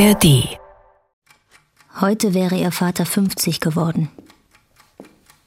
ARD. 0.00 0.58
Heute 2.00 2.32
wäre 2.32 2.56
ihr 2.56 2.72
Vater 2.72 3.04
50 3.04 3.60
geworden. 3.60 4.08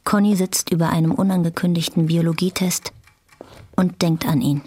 Conny 0.04 0.36
sitzt 0.36 0.70
über 0.70 0.90
einem 0.90 1.12
unangekündigten 1.12 2.06
Biologietest 2.06 2.94
und 3.76 4.04
denkt 4.04 4.28
an 4.28 4.42
ihn. 4.42 4.62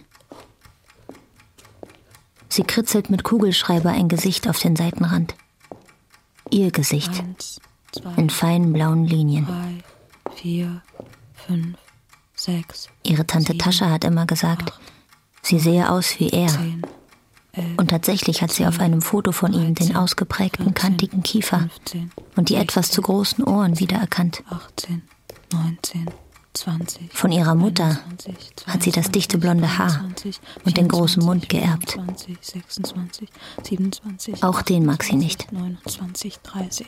Sie 2.49 2.65
kritzelt 2.65 3.11
mit 3.11 3.23
Kugelschreiber 3.23 3.91
ein 3.91 4.09
Gesicht 4.09 4.49
auf 4.49 4.59
den 4.59 4.75
Seitenrand. 4.75 5.37
Ihr 6.51 6.73
Gesicht. 6.73 7.21
Eins, 7.21 7.61
zwei, 7.93 8.13
in 8.17 8.29
feinen 8.29 8.73
blauen 8.73 9.05
Linien. 9.05 9.47
drei, 9.47 10.35
vier, 10.35 10.83
fünf, 11.47 11.79
sechs, 12.35 12.89
Ihre 13.05 13.25
Tante 13.25 13.53
sieben, 13.53 13.61
Tascha 13.61 13.89
hat 13.89 14.03
immer 14.03 14.27
gesagt, 14.27 14.73
sie 15.43 15.61
sehe 15.61 15.89
aus 15.89 16.19
wie 16.19 16.31
er. 16.31 16.49
zehn, 16.49 16.83
Und 17.77 17.89
tatsächlich 17.91 18.43
hat 18.43 18.53
sie 18.53 18.67
auf 18.67 18.81
einem 18.81 19.01
Foto 19.01 19.33
von 19.33 19.53
ihm 19.53 19.75
den 19.75 19.97
ausgeprägten, 19.97 20.75
kantigen 20.75 21.23
Kiefer 21.23 21.59
15, 21.59 22.11
und 22.37 22.49
die 22.49 22.57
etwas 22.57 22.87
zu 22.87 23.01
16, 23.01 23.05
großen 23.05 23.45
Ohren 23.45 23.79
wiedererkannt. 23.79 24.43
18, 24.51 25.03
19, 25.53 26.11
20. 26.55 27.13
Von 27.13 27.33
ihrer 27.33 27.55
Mutter 27.55 27.99
21, 28.09 28.67
hat 28.67 28.83
sie 28.83 28.91
das 28.91 29.11
dichte 29.11 29.39
blonde 29.39 29.79
Haar 29.79 29.91
22, 29.91 30.41
und 30.65 30.77
den 30.77 30.89
großen 30.89 31.25
Mund 31.25 31.47
24, 31.47 31.49
geerbt. 31.49 31.93
25, 31.93 32.39
26, 32.43 33.29
27. 33.63 34.43
Auch 34.43 34.63
den 34.63 34.87
mag 34.87 35.03
sie 35.03 35.17
nicht. 35.17 35.53
29, 35.53 36.39
30, 36.39 36.87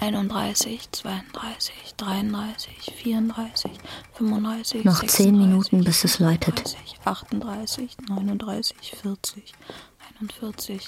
31, 0.00 0.88
32, 0.92 1.74
33, 1.96 2.92
34, 3.02 3.70
35. 4.14 4.84
Noch 4.84 5.04
zehn 5.04 5.36
Minuten, 5.36 5.84
bis 5.84 6.04
es 6.04 6.18
läutet. 6.18 6.68
37, 6.68 6.98
38, 7.04 7.96
39, 8.08 8.76
40, 9.02 9.02
41. 9.02 9.54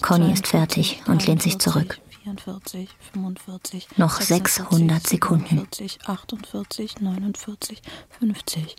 Conny 0.01 0.33
ist 0.33 0.47
42, 0.47 0.49
fertig 0.49 1.03
und 1.07 1.27
lehnt 1.27 1.43
sich 1.43 1.59
zurück. 1.59 1.99
44, 2.25 2.89
45. 3.13 3.99
Noch 3.99 4.21
600 4.21 5.07
Sekunden. 5.07 5.67
47, 5.71 5.99
48, 6.07 7.01
49, 7.01 7.83
50. 8.19 8.77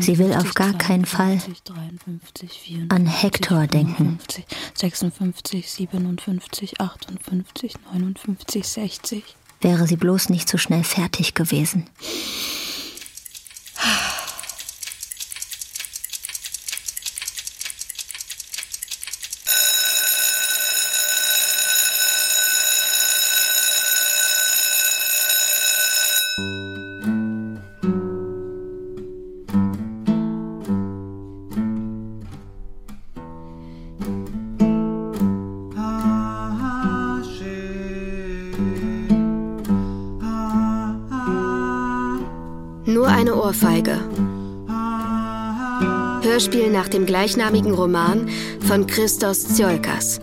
Sie 0.00 0.18
will 0.18 0.32
auf 0.34 0.54
gar 0.54 0.68
51, 0.68 0.78
keinen 0.78 1.04
Fall 1.04 1.38
53, 1.38 2.50
54, 2.52 2.92
an 2.92 3.06
Hector 3.06 3.66
denken. 3.66 4.18
55, 4.20 4.44
56, 4.74 5.70
57, 5.70 6.80
58, 6.80 7.74
59, 7.92 8.68
60. 8.68 9.36
Wäre 9.60 9.86
sie 9.86 9.96
bloß 9.96 10.28
nicht 10.28 10.48
so 10.48 10.58
schnell 10.58 10.84
fertig 10.84 11.34
gewesen. 11.34 11.88
Ohrfeige. 43.46 44.00
Hörspiel 46.22 46.68
nach 46.68 46.88
dem 46.88 47.06
gleichnamigen 47.06 47.72
Roman 47.72 48.28
von 48.66 48.88
Christos 48.88 49.44
Tsiolkas. 49.44 50.20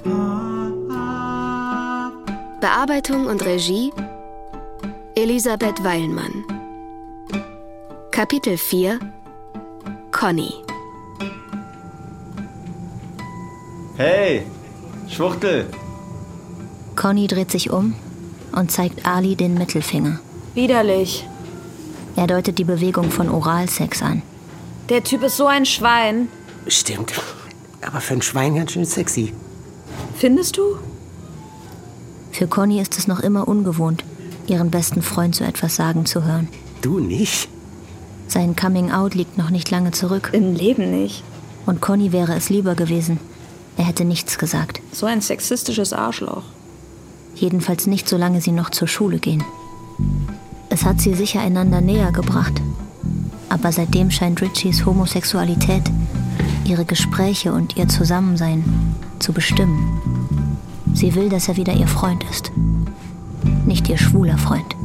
Bearbeitung 2.60 3.28
und 3.28 3.46
Regie 3.46 3.94
Elisabeth 5.16 5.82
Weilmann. 5.86 6.44
Kapitel 8.12 8.58
4 8.58 9.00
Conny. 10.12 10.54
Hey, 13.96 14.46
Schwuchtel. 15.08 15.68
Conny 16.98 17.28
dreht 17.28 17.52
sich 17.52 17.72
um 17.72 17.96
und 18.52 18.70
zeigt 18.70 19.06
Ali 19.06 19.38
den 19.38 19.54
Mittelfinger. 19.54 20.20
Widerlich. 20.56 21.26
Er 22.16 22.28
deutet 22.28 22.58
die 22.60 22.64
Bewegung 22.64 23.12
von 23.12 23.30
Oralsex 23.30 24.02
an. 24.02 24.22
Der 24.90 25.04
Typ 25.04 25.24
ist 25.24 25.38
so 25.38 25.48
ein 25.48 25.66
Schwein. 25.66 26.28
Stimmt. 26.68 27.14
Aber 27.82 28.02
für 28.02 28.14
ein 28.14 28.22
Schwein 28.22 28.56
ganz 28.56 28.72
schön 28.72 28.86
sexy. 28.86 29.34
Findest 30.16 30.58
du? 30.58 30.78
Für 32.32 32.48
Conny 32.48 32.80
ist 32.80 32.98
es 32.98 33.08
noch 33.08 33.20
immer 33.20 33.48
ungewohnt, 33.48 34.04
ihren 34.48 34.72
besten 34.72 35.02
Freund 35.02 35.36
so 35.36 35.44
etwas 35.44 35.76
sagen 35.76 36.06
zu 36.06 36.24
hören. 36.24 36.48
Du 36.82 37.00
nicht? 37.00 37.50
Sein 38.28 38.56
Coming-out 38.56 39.16
liegt 39.16 39.38
noch 39.38 39.50
nicht 39.50 39.70
lange 39.70 39.92
zurück. 39.92 40.30
Im 40.34 40.54
Leben 40.54 40.92
nicht. 40.92 41.24
Und 41.66 41.82
Conny 41.82 42.12
wäre 42.12 42.36
es 42.36 42.50
lieber 42.50 42.76
gewesen. 42.76 43.20
Er 43.78 43.86
hätte 43.86 44.06
nichts 44.06 44.38
gesagt. 44.38 44.82
So 44.92 45.06
ein 45.06 45.22
sexistisches 45.22 45.94
Arschloch. 45.94 46.44
Jedenfalls 47.36 47.88
nicht, 47.88 48.08
solange 48.08 48.42
sie 48.42 48.52
noch 48.52 48.70
zur 48.70 48.88
Schule 48.88 49.20
gehen. 49.20 49.44
Es 50.84 50.90
hat 50.90 51.00
sie 51.00 51.14
sicher 51.14 51.40
einander 51.40 51.80
näher 51.80 52.12
gebracht. 52.12 52.62
Aber 53.48 53.72
seitdem 53.72 54.12
scheint 54.12 54.42
Richies 54.42 54.86
Homosexualität, 54.86 55.84
ihre 56.66 56.84
Gespräche 56.84 57.54
und 57.54 57.78
ihr 57.78 57.88
Zusammensein 57.88 58.66
zu 59.18 59.32
bestimmen. 59.32 60.02
Sie 60.94 61.16
will, 61.16 61.30
dass 61.30 61.48
er 61.48 61.56
wieder 61.56 61.72
ihr 61.72 61.88
Freund 61.88 62.26
ist. 62.30 62.52
Nicht 63.66 63.88
ihr 63.88 63.98
schwuler 63.98 64.38
Freund. 64.38 64.76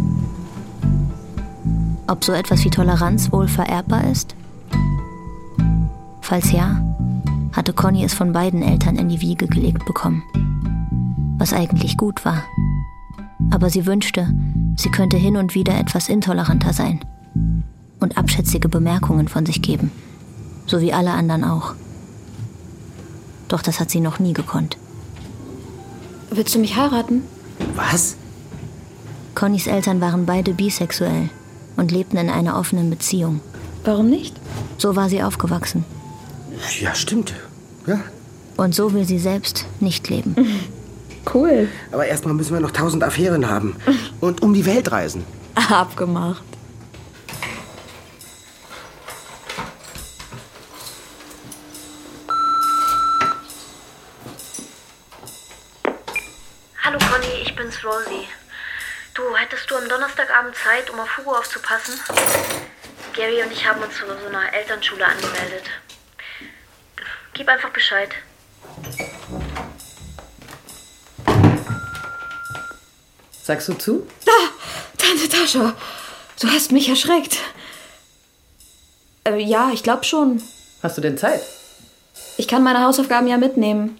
Ob 2.07 2.23
so 2.23 2.31
etwas 2.33 2.65
wie 2.65 2.71
Toleranz 2.71 3.33
wohl 3.33 3.49
vererbbar 3.49 4.05
ist? 4.05 4.37
Falls 6.21 6.53
ja, 6.53 6.81
hatte 7.55 7.73
Conny 7.73 8.05
es 8.05 8.15
von 8.15 8.33
beiden 8.33 8.63
Eltern 8.63 8.95
in 8.95 9.09
die 9.09 9.21
Wiege 9.21 9.49
gelegt 9.49 9.85
bekommen. 9.85 10.23
Was 11.39 11.53
eigentlich 11.53 11.97
gut 11.97 12.25
war. 12.25 12.45
Aber 13.51 13.69
sie 13.69 13.85
wünschte, 13.85 14.33
sie 14.79 14.91
könnte 14.91 15.17
hin 15.17 15.37
und 15.37 15.55
wieder 15.55 15.79
etwas 15.79 16.09
intoleranter 16.09 16.73
sein 16.73 17.05
und 18.01 18.17
abschätzige 18.17 18.69
Bemerkungen 18.69 19.29
von 19.29 19.45
sich 19.45 19.61
geben, 19.61 19.91
so 20.67 20.81
wie 20.81 20.93
alle 20.93 21.11
anderen 21.11 21.45
auch. 21.45 21.75
Doch 23.49 23.61
das 23.61 23.81
hat 23.81 23.91
sie 23.91 24.01
noch 24.01 24.19
nie 24.19 24.33
gekonnt. 24.33 24.79
Willst 26.31 26.55
du 26.55 26.59
mich 26.59 26.77
heiraten? 26.77 27.23
Was? 27.75 28.17
Connys 29.35 29.67
Eltern 29.67 30.01
waren 30.01 30.27
beide 30.27 30.55
bisexuell 30.55 31.29
und 31.77 31.91
lebten 31.91 32.17
in 32.17 32.31
einer 32.31 32.59
offenen 32.59 32.91
Beziehung. 32.91 33.41
Warum 33.85 34.09
nicht? 34.09 34.37
So 34.77 34.97
war 34.97 35.09
sie 35.09 35.23
aufgewachsen. 35.23 35.85
Ja, 36.81 36.95
stimmt. 36.95 37.35
Ja. 37.87 38.01
Und 38.57 38.75
so 38.75 38.93
will 38.93 39.05
sie 39.05 39.19
selbst 39.19 39.67
nicht 39.81 40.09
leben. 40.09 40.37
Cool. 41.33 41.69
Aber 41.93 42.07
erstmal 42.07 42.35
müssen 42.35 42.55
wir 42.55 42.61
noch 42.61 42.71
tausend 42.71 43.05
Affären 43.05 43.49
haben. 43.49 43.77
Und 44.21 44.43
um 44.43 44.55
die 44.55 44.67
Welt 44.67 44.91
reisen. 44.91 45.25
Abgemacht. 45.55 46.43
Hallo 56.83 56.99
Conny, 56.99 57.43
ich 57.43 57.55
bin's 57.55 57.85
Rosie. 57.85 58.27
Du, 59.15 59.23
hättest 59.37 59.71
du 59.71 59.77
am 59.77 59.89
Donnerstagabend 59.89 60.55
Zeit, 60.55 60.89
um 60.91 61.01
auf 61.01 61.19
Hugo 61.19 61.33
aufzupassen? 61.33 61.95
Gary 63.15 63.43
und 63.43 63.53
ich 63.53 63.67
haben 63.67 63.83
uns 63.83 63.95
zu 63.97 64.07
so 64.07 64.29
einer 64.29 64.55
Elternschule 64.55 65.05
angemeldet. 65.05 65.65
Gib 67.35 67.49
einfach 67.49 67.71
Bescheid. 67.71 68.11
Sagst 73.49 73.67
du 73.67 73.73
zu? 73.73 74.07
Tante 74.99 75.27
Tascha, 75.27 75.75
du 76.39 76.49
hast 76.49 76.71
mich 76.71 76.91
erschreckt. 76.91 77.39
Äh, 79.25 79.43
ja, 79.43 79.71
ich 79.73 79.83
glaube 79.83 80.05
schon. 80.05 80.43
Hast 80.83 80.99
du 80.99 81.01
denn 81.01 81.17
Zeit? 81.17 81.41
Ich 82.37 82.47
kann 82.47 82.63
meine 82.63 82.85
Hausaufgaben 82.85 83.27
ja 83.27 83.39
mitnehmen. 83.39 83.99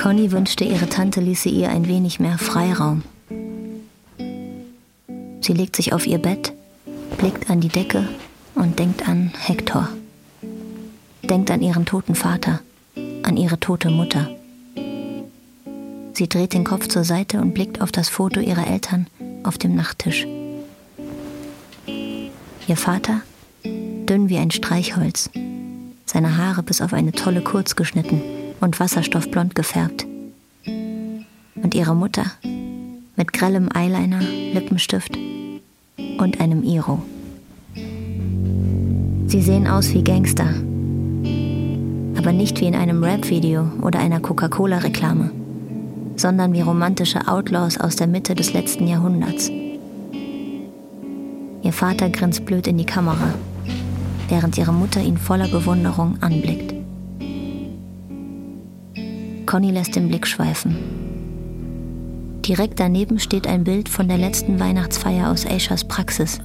Conny 0.00 0.32
wünschte, 0.32 0.64
ihre 0.64 0.88
Tante 0.88 1.20
ließe 1.20 1.50
ihr 1.50 1.68
ein 1.68 1.86
wenig 1.86 2.20
mehr 2.20 2.38
Freiraum. 2.38 3.02
Sie 4.16 5.52
legt 5.52 5.76
sich 5.76 5.92
auf 5.92 6.06
ihr 6.06 6.16
Bett, 6.16 6.54
blickt 7.18 7.50
an 7.50 7.60
die 7.60 7.68
Decke 7.68 8.08
und 8.54 8.78
denkt 8.78 9.06
an 9.06 9.30
Hector. 9.38 9.90
Denkt 11.22 11.50
an 11.50 11.60
ihren 11.60 11.84
toten 11.84 12.14
Vater, 12.14 12.60
an 12.94 13.36
ihre 13.36 13.60
tote 13.60 13.90
Mutter. 13.90 14.30
Sie 16.20 16.28
dreht 16.28 16.52
den 16.52 16.64
Kopf 16.64 16.86
zur 16.88 17.02
Seite 17.02 17.40
und 17.40 17.54
blickt 17.54 17.80
auf 17.80 17.92
das 17.92 18.10
Foto 18.10 18.40
ihrer 18.40 18.66
Eltern 18.66 19.06
auf 19.42 19.56
dem 19.56 19.74
Nachttisch. 19.74 20.26
Ihr 21.86 22.76
Vater, 22.76 23.22
dünn 23.64 24.28
wie 24.28 24.36
ein 24.36 24.50
Streichholz, 24.50 25.30
seine 26.04 26.36
Haare 26.36 26.62
bis 26.62 26.82
auf 26.82 26.92
eine 26.92 27.12
Tolle 27.12 27.40
kurz 27.40 27.74
geschnitten, 27.74 28.20
und 28.60 28.78
wasserstoffblond 28.78 29.54
gefärbt. 29.54 30.04
Und 30.66 31.74
ihre 31.74 31.96
Mutter 31.96 32.26
mit 33.16 33.32
grellem 33.32 33.70
Eyeliner, 33.74 34.20
Lippenstift 34.20 35.16
und 36.18 36.38
einem 36.38 36.62
Iro. 36.62 37.02
Sie 39.26 39.40
sehen 39.40 39.66
aus 39.66 39.94
wie 39.94 40.04
Gangster, 40.04 40.52
aber 42.14 42.32
nicht 42.32 42.60
wie 42.60 42.66
in 42.66 42.74
einem 42.74 43.02
Rap-Video 43.02 43.72
oder 43.80 44.00
einer 44.00 44.20
Coca-Cola-Reklame, 44.20 45.39
sondern 46.20 46.52
wie 46.52 46.60
romantische 46.60 47.26
Outlaws 47.26 47.78
aus 47.78 47.96
der 47.96 48.06
Mitte 48.06 48.34
des 48.34 48.52
letzten 48.52 48.86
Jahrhunderts. 48.86 49.50
Ihr 51.62 51.72
Vater 51.72 52.10
grinst 52.10 52.44
blöd 52.44 52.66
in 52.66 52.78
die 52.78 52.86
Kamera, 52.86 53.34
während 54.28 54.58
ihre 54.58 54.72
Mutter 54.72 55.00
ihn 55.00 55.16
voller 55.16 55.48
Bewunderung 55.48 56.18
anblickt. 56.20 56.74
Conny 59.46 59.70
lässt 59.70 59.96
den 59.96 60.08
Blick 60.08 60.26
schweifen. 60.26 60.76
Direkt 62.46 62.80
daneben 62.80 63.18
steht 63.18 63.46
ein 63.46 63.64
Bild 63.64 63.88
von 63.88 64.08
der 64.08 64.18
letzten 64.18 64.60
Weihnachtsfeier 64.60 65.30
aus 65.30 65.46
Aishas 65.46 65.84
Praxis. 65.84 66.40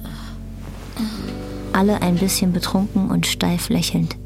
Alle 1.72 2.00
ein 2.02 2.16
bisschen 2.16 2.52
betrunken 2.52 3.10
und 3.10 3.26
steif 3.26 3.68
lächelnd. 3.68 4.16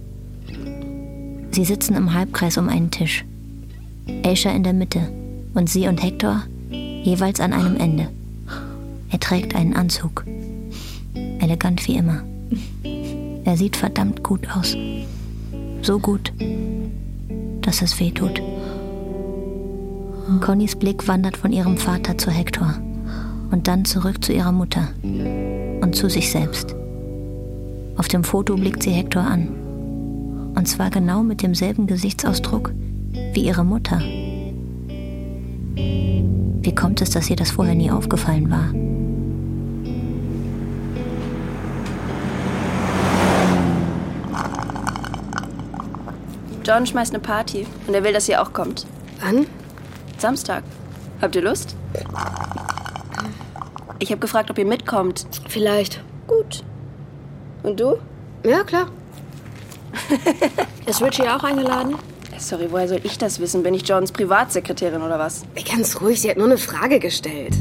Sie 1.51 1.65
sitzen 1.65 1.95
im 1.95 2.15
Halbkreis 2.15 2.59
um 2.59 2.69
einen 2.69 2.91
Tisch. 2.91 3.25
Aisha 4.25 4.51
in 4.51 4.63
der 4.63 4.73
Mitte 4.73 5.11
und 5.55 5.69
sie 5.69 5.89
und 5.89 6.03
Hector 6.03 6.43
jeweils 6.71 7.41
an 7.41 7.53
einem 7.53 7.77
Ende. 7.77 8.09
Er 9.11 9.21
trägt 9.21 9.55
einen 9.55 9.75
Anzug. 9.75 10.25
Elegant 11.41 11.87
wie 11.89 11.97
immer. 11.97 12.23
Er 13.45 13.57
sieht 13.57 13.77
verdammt 13.77 14.23
gut 14.23 14.49
aus. 14.55 14.77
So 15.83 15.99
gut, 15.99 16.33
dass 17.63 17.83
es 17.83 17.99
weh 17.99 18.11
tut. 18.11 18.41
Connys 20.41 20.77
Blick 20.77 21.09
wandert 21.09 21.37
von 21.37 21.53
ihrem 21.53 21.77
Vater 21.77 22.17
zu 22.17 22.31
Hector 22.31 22.75
und 23.51 23.67
dann 23.67 23.85
zurück 23.85 24.23
zu 24.23 24.33
ihrer 24.33 24.53
Mutter 24.53 24.89
und 25.03 25.95
zu 25.95 26.09
sich 26.09 26.31
selbst. 26.31 26.77
Auf 27.97 28.09
dem 28.09 28.23
Foto 28.23 28.55
blickt 28.55 28.83
sie 28.83 28.93
Hector 28.93 29.23
an. 29.23 29.49
Und 30.55 30.67
zwar 30.67 30.91
genau 30.91 31.23
mit 31.23 31.43
demselben 31.43 31.87
Gesichtsausdruck 31.87 32.73
wie 33.33 33.45
ihre 33.45 33.65
Mutter. 33.65 34.01
Wie 36.71 36.75
kommt 36.77 37.03
es, 37.03 37.11
dass 37.11 37.29
ihr 37.29 37.35
das 37.35 37.51
vorher 37.51 37.75
nie 37.75 37.91
aufgefallen 37.91 38.49
war? 38.49 38.71
John 46.65 46.87
schmeißt 46.87 47.13
eine 47.13 47.21
Party 47.21 47.67
und 47.89 47.95
er 47.95 48.05
will, 48.05 48.13
dass 48.13 48.29
ihr 48.29 48.41
auch 48.41 48.53
kommt. 48.53 48.87
Wann? 49.21 49.49
Samstag. 50.19 50.63
Habt 51.21 51.35
ihr 51.35 51.43
Lust? 51.43 51.75
Ich 53.99 54.13
habe 54.13 54.21
gefragt, 54.21 54.49
ob 54.53 54.57
ihr 54.57 54.65
mitkommt. 54.65 55.27
Vielleicht. 55.49 56.05
Gut. 56.29 56.63
Und 57.65 57.81
du? 57.81 57.97
Ja, 58.45 58.63
klar. 58.63 58.87
Ist 60.87 61.03
Richie 61.03 61.29
auch 61.29 61.43
eingeladen? 61.43 61.97
Sorry, 62.41 62.73
woher 62.73 62.89
soll 62.89 63.01
ich 63.05 63.19
das 63.19 63.39
wissen? 63.39 63.63
Bin 63.63 63.75
ich 63.75 63.87
Johns 63.87 64.13
Privatsekretärin 64.13 65.03
oder 65.03 65.19
was? 65.19 65.45
Ganz 65.71 66.01
ruhig, 66.01 66.23
sie 66.23 66.31
hat 66.31 66.39
nur 66.39 66.47
eine 66.47 66.57
Frage 66.57 66.99
gestellt. 66.99 67.55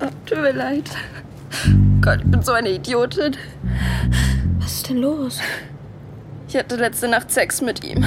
Oh, 0.00 0.06
tut 0.24 0.38
mir 0.40 0.52
leid. 0.52 0.88
Gott, 2.00 2.20
ich 2.20 2.30
bin 2.30 2.42
so 2.42 2.52
eine 2.52 2.70
Idiotin. 2.70 3.36
Was 4.60 4.72
ist 4.72 4.88
denn 4.88 4.98
los? 4.98 5.40
Ich 6.48 6.56
hatte 6.56 6.76
letzte 6.76 7.08
Nacht 7.08 7.32
Sex 7.32 7.60
mit 7.60 7.84
ihm. 7.84 8.04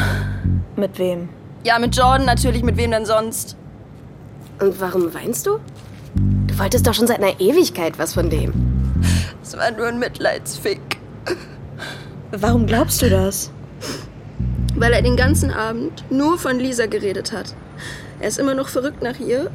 Mit 0.77 0.97
wem? 0.97 1.27
Ja, 1.65 1.77
mit 1.77 1.95
Jordan 1.95 2.25
natürlich. 2.25 2.63
Mit 2.63 2.77
wem 2.77 2.91
denn 2.91 3.05
sonst? 3.05 3.57
Und 4.59 4.79
warum 4.79 5.13
weinst 5.13 5.45
du? 5.45 5.59
Du 6.47 6.57
wolltest 6.57 6.87
doch 6.87 6.93
schon 6.93 7.07
seit 7.07 7.21
einer 7.21 7.39
Ewigkeit 7.41 7.99
was 7.99 8.13
von 8.13 8.29
dem. 8.29 8.53
Es 9.43 9.57
war 9.57 9.71
nur 9.71 9.87
ein 9.87 9.99
Mitleidsfick. 9.99 10.79
Warum 12.35 12.65
glaubst 12.65 13.01
du 13.01 13.09
das? 13.09 13.51
Weil 14.75 14.91
er 14.93 15.01
den 15.03 15.15
ganzen 15.15 15.51
Abend 15.51 16.03
nur 16.09 16.37
von 16.39 16.57
Lisa 16.59 16.87
geredet 16.87 17.31
hat. 17.31 17.53
Er 18.19 18.27
ist 18.27 18.39
immer 18.39 18.55
noch 18.55 18.69
verrückt 18.69 19.03
nach 19.03 19.19
ihr. 19.19 19.51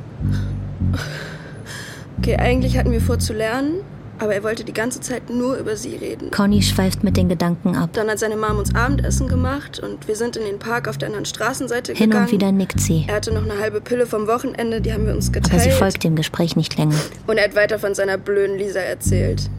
Okay, 2.18 2.36
eigentlich 2.36 2.78
hatten 2.78 2.92
wir 2.92 3.00
vor 3.00 3.18
zu 3.18 3.32
lernen, 3.32 3.80
aber 4.20 4.34
er 4.34 4.42
wollte 4.44 4.62
die 4.64 4.72
ganze 4.72 5.00
Zeit 5.00 5.28
nur 5.30 5.56
über 5.56 5.76
sie 5.76 5.96
reden. 5.96 6.30
Conny 6.30 6.62
schweift 6.62 7.02
mit 7.02 7.16
den 7.16 7.28
Gedanken 7.28 7.74
ab. 7.76 7.90
Dann 7.94 8.08
hat 8.08 8.18
seine 8.20 8.36
Mom 8.36 8.58
uns 8.58 8.74
Abendessen 8.74 9.26
gemacht 9.28 9.80
und 9.80 10.06
wir 10.06 10.14
sind 10.14 10.36
in 10.36 10.44
den 10.44 10.58
Park 10.60 10.86
auf 10.86 10.98
der 10.98 11.08
anderen 11.08 11.24
Straßenseite 11.24 11.94
Hin 11.94 12.10
gegangen. 12.10 12.26
und 12.26 12.32
wieder 12.32 12.52
nickt 12.52 12.78
sie, 12.80 13.04
Er 13.08 13.16
hatte 13.16 13.32
noch 13.32 13.42
eine 13.42 13.58
halbe 13.58 13.80
Pille 13.80 14.06
vom 14.06 14.26
Wochenende, 14.28 14.80
die 14.80 14.92
haben 14.92 15.06
wir 15.06 15.14
uns 15.14 15.32
geteilt. 15.32 15.54
aber 15.54 15.62
sie 15.62 15.70
folgt 15.76 16.04
dem 16.04 16.14
Gespräch 16.14 16.54
nicht 16.54 16.76
länger. 16.78 16.96
Und 17.26 17.38
er 17.38 17.44
hat 17.44 17.56
weiter 17.56 17.78
von 17.78 17.94
seiner 17.94 18.18
blöden 18.18 18.56
Lisa 18.56 18.80
erzählt. 18.80 19.50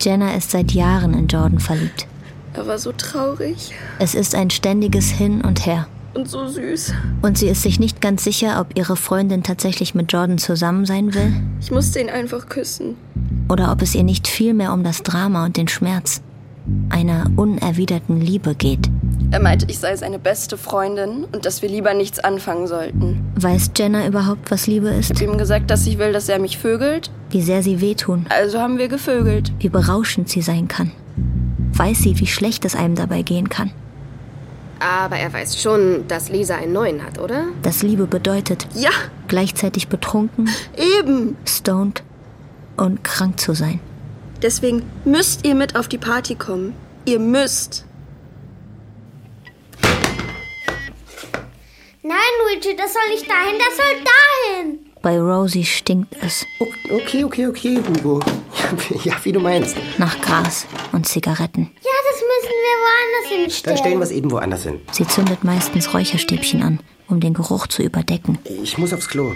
Jenna 0.00 0.34
ist 0.34 0.50
seit 0.50 0.72
Jahren 0.72 1.14
in 1.14 1.28
Jordan 1.28 1.60
verliebt. 1.60 2.06
Er 2.54 2.66
war 2.66 2.78
so 2.78 2.92
traurig 2.92 3.72
Es 3.98 4.14
ist 4.14 4.34
ein 4.34 4.50
ständiges 4.50 5.10
Hin 5.10 5.40
und 5.42 5.66
Her. 5.66 5.86
und 6.14 6.28
so 6.28 6.46
süß. 6.46 6.92
Und 7.22 7.36
sie 7.38 7.48
ist 7.48 7.62
sich 7.62 7.80
nicht 7.80 8.00
ganz 8.00 8.22
sicher, 8.24 8.60
ob 8.60 8.76
ihre 8.78 8.96
Freundin 8.96 9.42
tatsächlich 9.42 9.94
mit 9.94 10.12
Jordan 10.12 10.38
zusammen 10.38 10.86
sein 10.86 11.12
will 11.14 11.32
Ich 11.60 11.70
musste 11.70 12.00
ihn 12.00 12.08
einfach 12.10 12.48
küssen. 12.48 12.96
oder 13.48 13.72
ob 13.72 13.82
es 13.82 13.94
ihr 13.94 14.04
nicht 14.04 14.28
vielmehr 14.28 14.72
um 14.72 14.84
das 14.84 15.02
Drama 15.02 15.44
und 15.44 15.56
den 15.56 15.68
Schmerz 15.68 16.22
einer 16.88 17.26
unerwiderten 17.36 18.20
Liebe 18.22 18.54
geht. 18.54 18.88
Er 19.32 19.40
meinte, 19.40 19.66
ich 19.68 19.78
sei 19.80 19.94
seine 19.96 20.18
beste 20.18 20.56
Freundin 20.56 21.24
und 21.24 21.44
dass 21.44 21.60
wir 21.60 21.68
lieber 21.68 21.92
nichts 21.92 22.20
anfangen 22.20 22.66
sollten. 22.68 23.20
Weiß 23.34 23.72
Jenna 23.76 24.06
überhaupt, 24.06 24.50
was 24.50 24.66
Liebe 24.66 24.90
Ich 24.92 25.10
ist? 25.10 25.20
habe 25.20 25.24
ihm 25.32 25.36
gesagt, 25.36 25.70
dass 25.70 25.86
ich 25.86 25.98
will, 25.98 26.12
dass 26.12 26.28
er 26.30 26.38
mich 26.38 26.56
vögelt. 26.56 27.10
Wie 27.30 27.42
sehr 27.42 27.62
sie 27.62 27.80
wehtun, 27.82 28.24
Also 28.30 28.60
haben 28.60 28.78
wir 28.78 28.88
gevögelt. 28.88 29.52
wie 29.58 29.68
berauschend 29.68 30.28
sie 30.30 30.40
sein 30.40 30.68
kann. 30.68 30.92
Weiß 31.76 31.98
sie, 31.98 32.18
wie 32.20 32.26
schlecht 32.26 32.64
es 32.64 32.74
einem 32.76 32.94
dabei 32.94 33.22
gehen 33.22 33.48
kann. 33.48 33.70
Aber 34.80 35.16
er 35.16 35.32
weiß 35.32 35.60
schon, 35.60 36.06
dass 36.08 36.28
Lisa 36.28 36.56
einen 36.56 36.72
neuen 36.72 37.02
hat, 37.04 37.18
oder? 37.18 37.46
Dass 37.62 37.82
Liebe 37.82 38.06
bedeutet, 38.06 38.66
Ja, 38.74 38.90
gleichzeitig 39.28 39.88
betrunken, 39.88 40.48
eben. 40.98 41.36
stoned 41.46 42.02
und 42.76 43.02
krank 43.04 43.40
zu 43.40 43.54
sein. 43.54 43.80
Deswegen 44.42 44.82
müsst 45.04 45.46
ihr 45.46 45.54
mit 45.54 45.74
auf 45.76 45.88
die 45.88 45.96
Party 45.98 46.34
kommen. 46.34 46.74
Ihr 47.06 47.18
müsst. 47.18 47.84
Nein, 52.02 52.18
Luigi, 52.42 52.76
das 52.76 52.92
soll 52.92 53.08
nicht 53.10 53.28
dahin, 53.30 53.58
das 53.58 53.76
soll 53.76 54.04
dahin. 54.04 54.83
Bei 55.04 55.20
Rosie 55.20 55.64
stinkt 55.64 56.16
es 56.22 56.44
Okay, 56.90 57.22
okay, 57.24 57.46
okay, 57.46 57.78
Hugo. 57.78 58.20
Ja, 59.04 59.14
wie 59.22 59.32
du 59.32 59.38
meinst. 59.40 59.76
nach 59.98 60.18
Gras 60.22 60.66
und 60.92 61.06
Zigaretten. 61.06 61.70
Ja, 61.82 61.90
das 62.10 62.20
müssen 62.22 62.54
wir 62.64 62.76
woanders 62.80 63.30
Dann 63.30 63.38
hinstellen. 63.40 63.78
stellen 63.78 63.98
wir 63.98 64.04
es 64.04 64.10
eben 64.10 64.30
woanders 64.30 64.62
hin. 64.64 64.80
Sie 64.92 65.06
zündet 65.06 65.44
meistens 65.44 65.92
Räucherstäbchen 65.94 66.62
an, 66.62 66.80
um 67.08 67.20
den 67.20 67.34
Geruch 67.34 67.66
zu 67.66 67.82
überdecken. 67.82 68.38
Ich 68.44 68.78
muss 68.78 68.92
aufs 68.94 69.08
Klo. 69.08 69.32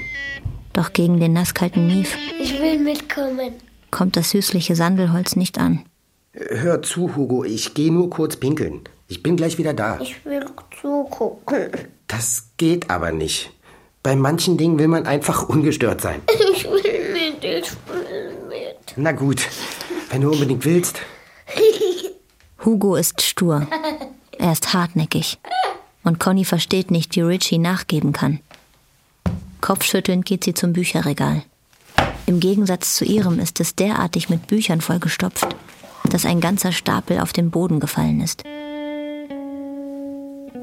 Doch 0.73 0.93
gegen 0.95 1.21
den 1.21 1.35
nasskalten 1.35 1.87
Mief 1.87 2.17
Ich 2.41 2.59
will 2.61 2.79
mitkommen. 2.79 3.53
kommt 3.91 4.17
das 4.17 4.31
süßliche 4.31 4.75
Sandelholz 4.75 5.37
nicht 5.37 5.59
an. 5.59 5.85
Hör 6.33 6.81
zu, 6.83 7.15
Hugo. 7.15 7.45
Ich 7.45 7.75
gehe 7.75 7.93
nur 7.93 8.09
kurz 8.11 8.37
pinkeln. 8.37 8.81
Ich 9.09 9.23
bin 9.23 9.37
gleich 9.37 9.59
wieder 9.59 9.75
da. 9.75 9.99
Ich 10.01 10.25
will 10.25 10.45
zugucken. 10.81 11.69
Das 12.07 12.49
geht 12.57 12.89
aber 12.91 13.13
nicht. 13.13 13.53
Bei 14.09 14.17
manchen 14.17 14.57
Dingen 14.57 14.79
will 14.79 14.89
man 14.89 15.07
einfach 15.07 15.51
ungestört 15.51 16.01
sein. 16.01 16.23
Ich 16.55 16.65
will 16.65 17.13
mit, 17.13 17.45
ich 17.45 17.71
will 17.87 18.39
mit. 18.49 18.95
Na 18.97 19.13
gut, 19.13 19.43
wenn 20.09 20.23
du 20.23 20.31
unbedingt 20.31 20.65
willst. 20.65 21.01
Hugo 22.65 22.97
ist 22.97 23.21
stur. 23.21 23.67
Er 24.39 24.53
ist 24.53 24.73
hartnäckig. 24.73 25.39
Und 26.05 26.19
Conny 26.19 26.47
versteht 26.47 26.91
nicht, 26.91 27.17
wie 27.17 27.21
Richie 27.21 27.59
nachgeben 27.59 28.15
kann. 28.15 28.41
Kopfschüttelnd 29.61 30.25
geht 30.25 30.43
sie 30.43 30.55
zum 30.55 30.73
Bücherregal. 30.73 31.43
Im 32.25 32.41
Gegensatz 32.41 32.97
zu 32.97 33.05
ihrem 33.05 33.39
ist 33.39 33.61
es 33.61 33.77
derartig 33.77 34.31
mit 34.31 34.47
Büchern 34.47 34.81
vollgestopft, 34.81 35.55
dass 36.05 36.25
ein 36.25 36.41
ganzer 36.41 36.73
Stapel 36.73 37.21
auf 37.21 37.35
den 37.35 37.51
Boden 37.51 37.79
gefallen 37.79 38.23
ist. 38.23 38.43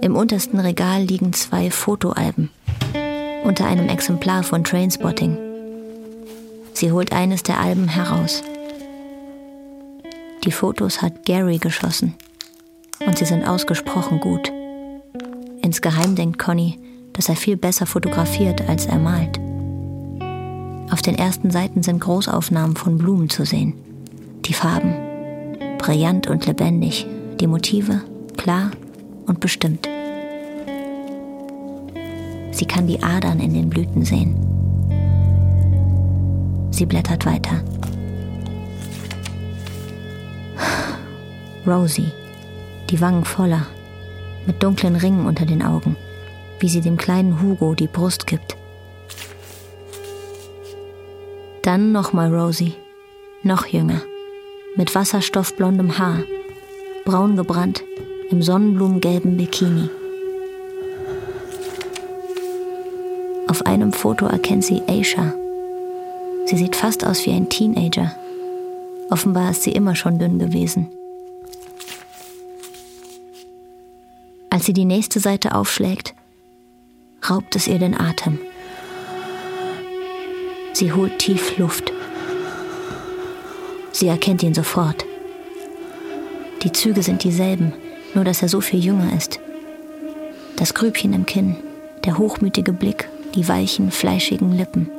Im 0.01 0.15
untersten 0.15 0.59
Regal 0.59 1.03
liegen 1.03 1.31
zwei 1.31 1.69
Fotoalben. 1.69 2.49
Unter 3.45 3.65
einem 3.67 3.89
Exemplar 3.89 4.43
von 4.43 4.63
Trainspotting. 4.63 5.37
Sie 6.73 6.91
holt 6.91 7.13
eines 7.13 7.43
der 7.43 7.59
Alben 7.59 7.87
heraus. 7.87 8.43
Die 10.43 10.51
Fotos 10.51 11.01
hat 11.01 11.25
Gary 11.25 11.59
geschossen. 11.59 12.15
Und 13.05 13.17
sie 13.17 13.25
sind 13.25 13.43
ausgesprochen 13.47 14.19
gut. 14.19 14.51
Insgeheim 15.61 16.15
denkt 16.15 16.39
Conny, 16.39 16.79
dass 17.13 17.29
er 17.29 17.35
viel 17.35 17.55
besser 17.55 17.85
fotografiert, 17.85 18.67
als 18.67 18.87
er 18.87 18.97
malt. 18.97 19.39
Auf 20.91 21.01
den 21.01 21.15
ersten 21.15 21.51
Seiten 21.51 21.83
sind 21.83 21.99
Großaufnahmen 21.99 22.75
von 22.75 22.97
Blumen 22.97 23.29
zu 23.29 23.45
sehen. 23.45 23.73
Die 24.45 24.53
Farben. 24.53 24.95
Brillant 25.77 26.27
und 26.27 26.47
lebendig, 26.47 27.05
Die 27.39 27.47
Motive 27.47 28.01
klar 28.37 28.71
und 29.25 29.39
bestimmt. 29.39 29.87
Sie 32.55 32.65
kann 32.65 32.87
die 32.87 33.03
Adern 33.03 33.41
in 33.41 33.53
den 33.53 33.69
Blüten 33.69 34.05
sehen. 34.05 34.33
Sie 36.71 36.85
blättert 36.85 37.25
weiter. 37.25 37.61
Rosie, 41.67 42.13
die 42.89 43.01
Wangen 43.01 43.25
voller, 43.25 43.67
mit 44.45 44.63
dunklen 44.63 44.95
Ringen 44.95 45.25
unter 45.25 45.45
den 45.45 45.63
Augen, 45.63 45.97
wie 46.61 46.69
sie 46.69 46.79
dem 46.79 46.95
kleinen 46.95 47.41
Hugo 47.41 47.75
die 47.75 47.87
Brust 47.87 48.25
gibt. 48.25 48.55
Dann 51.61 51.91
nochmal 51.91 52.33
Rosie, 52.33 52.75
noch 53.43 53.65
jünger, 53.65 54.01
mit 54.77 54.95
wasserstoffblondem 54.95 55.97
Haar, 55.97 56.19
braun 57.03 57.35
gebrannt, 57.35 57.83
im 58.29 58.41
sonnenblumengelben 58.41 59.35
Bikini. 59.35 59.89
Auf 63.55 63.65
einem 63.65 63.93
Foto 63.93 64.25
erkennt 64.25 64.65
sie 64.65 64.81
Aisha. 64.85 65.33
Sie 66.45 66.57
sieht 66.57 66.75
fast 66.75 67.07
aus 67.07 67.25
wie 67.25 67.31
ein 67.31 67.47
Teenager. 67.47 68.13
Offenbar 69.09 69.51
ist 69.51 69.63
sie 69.63 69.71
immer 69.71 69.95
schon 69.95 70.19
dünn 70.19 70.39
gewesen. 70.39 70.89
Als 74.49 74.65
sie 74.65 74.73
die 74.73 74.83
nächste 74.83 75.21
Seite 75.21 75.55
aufschlägt, 75.55 76.13
raubt 77.29 77.55
es 77.55 77.69
ihr 77.69 77.79
den 77.79 77.97
Atem. 77.97 78.39
Sie 80.73 80.91
holt 80.91 81.17
tief 81.19 81.57
Luft. 81.57 81.93
Sie 83.93 84.07
erkennt 84.07 84.43
ihn 84.43 84.53
sofort. 84.53 85.05
Die 86.63 86.73
Züge 86.73 87.03
sind 87.03 87.23
dieselben, 87.23 87.71
nur 88.15 88.25
dass 88.25 88.41
er 88.41 88.49
so 88.49 88.59
viel 88.59 88.83
jünger 88.83 89.15
ist. 89.15 89.39
Das 90.57 90.73
Grübchen 90.73 91.13
im 91.13 91.25
Kinn, 91.25 91.55
der 92.03 92.17
hochmütige 92.17 92.73
Blick, 92.73 93.07
die 93.35 93.47
weichen, 93.47 93.91
fleischigen 93.91 94.53
Lippen. 94.53 94.89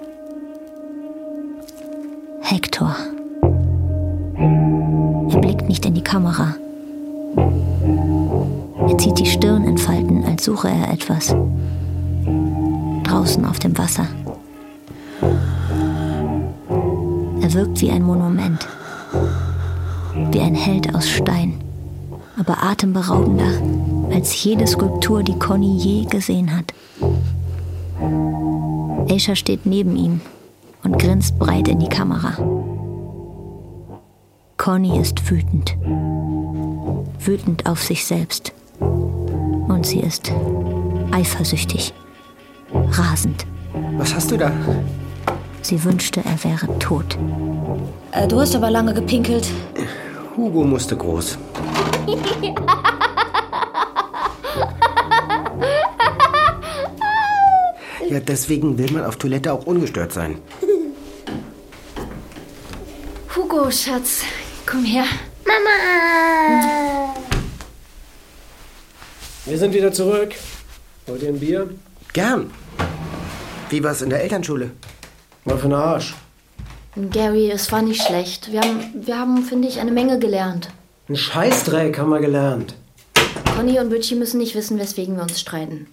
Hector. 2.43 2.95
Er 5.31 5.41
blickt 5.41 5.69
nicht 5.69 5.85
in 5.87 5.95
die 5.95 6.03
Kamera. 6.03 6.55
Er 8.89 8.99
zieht 8.99 9.19
die 9.19 9.27
Stirn 9.27 9.65
in 9.65 9.79
Falten, 9.79 10.25
als 10.25 10.45
suche 10.45 10.69
er 10.69 10.93
etwas. 10.93 11.35
Draußen 13.05 13.45
auf 13.45 13.59
dem 13.59 13.77
Wasser. 13.79 14.07
Er 17.41 17.53
wirkt 17.55 17.81
wie 17.81 17.91
ein 17.91 18.03
Monument. 18.03 18.67
Wie 20.31 20.41
ein 20.41 20.55
Held 20.55 20.95
aus 20.95 21.09
Stein. 21.09 21.55
Aber 22.39 22.63
atemberaubender 22.63 23.61
als 24.13 24.45
jede 24.45 24.67
Skulptur, 24.67 25.23
die 25.23 25.39
Conny 25.39 25.77
je 25.77 26.05
gesehen 26.05 26.55
hat. 26.55 26.73
Aisha 29.09 29.35
steht 29.35 29.67
neben 29.67 29.97
ihm 29.97 30.21
und 30.83 30.99
grinst 30.99 31.39
breit 31.39 31.69
in 31.69 31.79
die 31.79 31.89
Kamera. 31.89 32.37
Conny 34.57 34.99
ist 34.99 35.31
wütend. 35.31 35.77
Wütend 37.21 37.67
auf 37.67 37.83
sich 37.83 38.05
selbst. 38.05 38.53
Und 38.81 39.87
sie 39.87 40.01
ist 40.01 40.33
eifersüchtig. 41.13 41.93
Rasend. 42.73 43.47
Was 43.97 44.15
hast 44.15 44.31
du 44.31 44.37
da? 44.37 44.51
Sie 45.63 45.83
wünschte, 45.83 46.23
er 46.25 46.45
wäre 46.45 46.79
tot. 46.79 47.19
Äh, 48.13 48.29
du 48.29 48.41
hast 48.41 48.55
aber 48.55 48.71
lange 48.71 48.95
gepinkelt. 48.95 49.49
Hugo 50.37 50.65
musste 50.65 50.97
groß. 50.97 51.39
Ja, 58.09 58.21
deswegen 58.21 58.79
will 58.79 58.91
man 58.93 59.05
auf 59.05 59.17
Toilette 59.17 59.53
auch 59.53 59.67
ungestört 59.67 60.13
sein. 60.13 60.39
Hugo, 63.35 63.71
Schatz, 63.71 64.23
komm 64.65 64.85
her. 64.85 65.05
Mama! 65.45 67.15
Wir 69.45 69.59
sind 69.59 69.75
wieder 69.75 69.93
zurück. 69.93 70.35
Wollt 71.07 71.23
ihr 71.23 71.29
ein 71.29 71.41
Bier? 71.41 71.71
Gern. 72.13 72.51
Wie 73.71 73.83
war's 73.83 74.03
in 74.03 74.11
der 74.11 74.23
Elternschule? 74.23 74.71
War 75.45 75.59
für 75.59 75.69
den 75.69 75.75
Arsch. 75.75 76.15
Gary, 77.11 77.51
es 77.51 77.71
war 77.73 77.83
nicht 77.83 78.03
schlecht. 78.03 78.51
Wir 78.53 78.61
haben, 78.61 78.81
wir 78.95 79.19
haben, 79.19 79.43
finde 79.43 79.69
ich, 79.69 79.81
eine 79.81 79.93
Menge 79.93 80.19
gelernt. 80.19 80.71
Ein 81.09 81.17
Scheißdreck 81.17 81.99
haben 81.99 82.11
wir 82.11 82.21
gelernt. 82.21 82.75
Conny 83.55 83.79
und 83.79 83.93
Richie 83.93 84.15
müssen 84.15 84.39
nicht 84.39 84.55
wissen, 84.55 84.79
weswegen 84.79 85.17
wir 85.17 85.23
uns 85.23 85.41
streiten. 85.41 85.87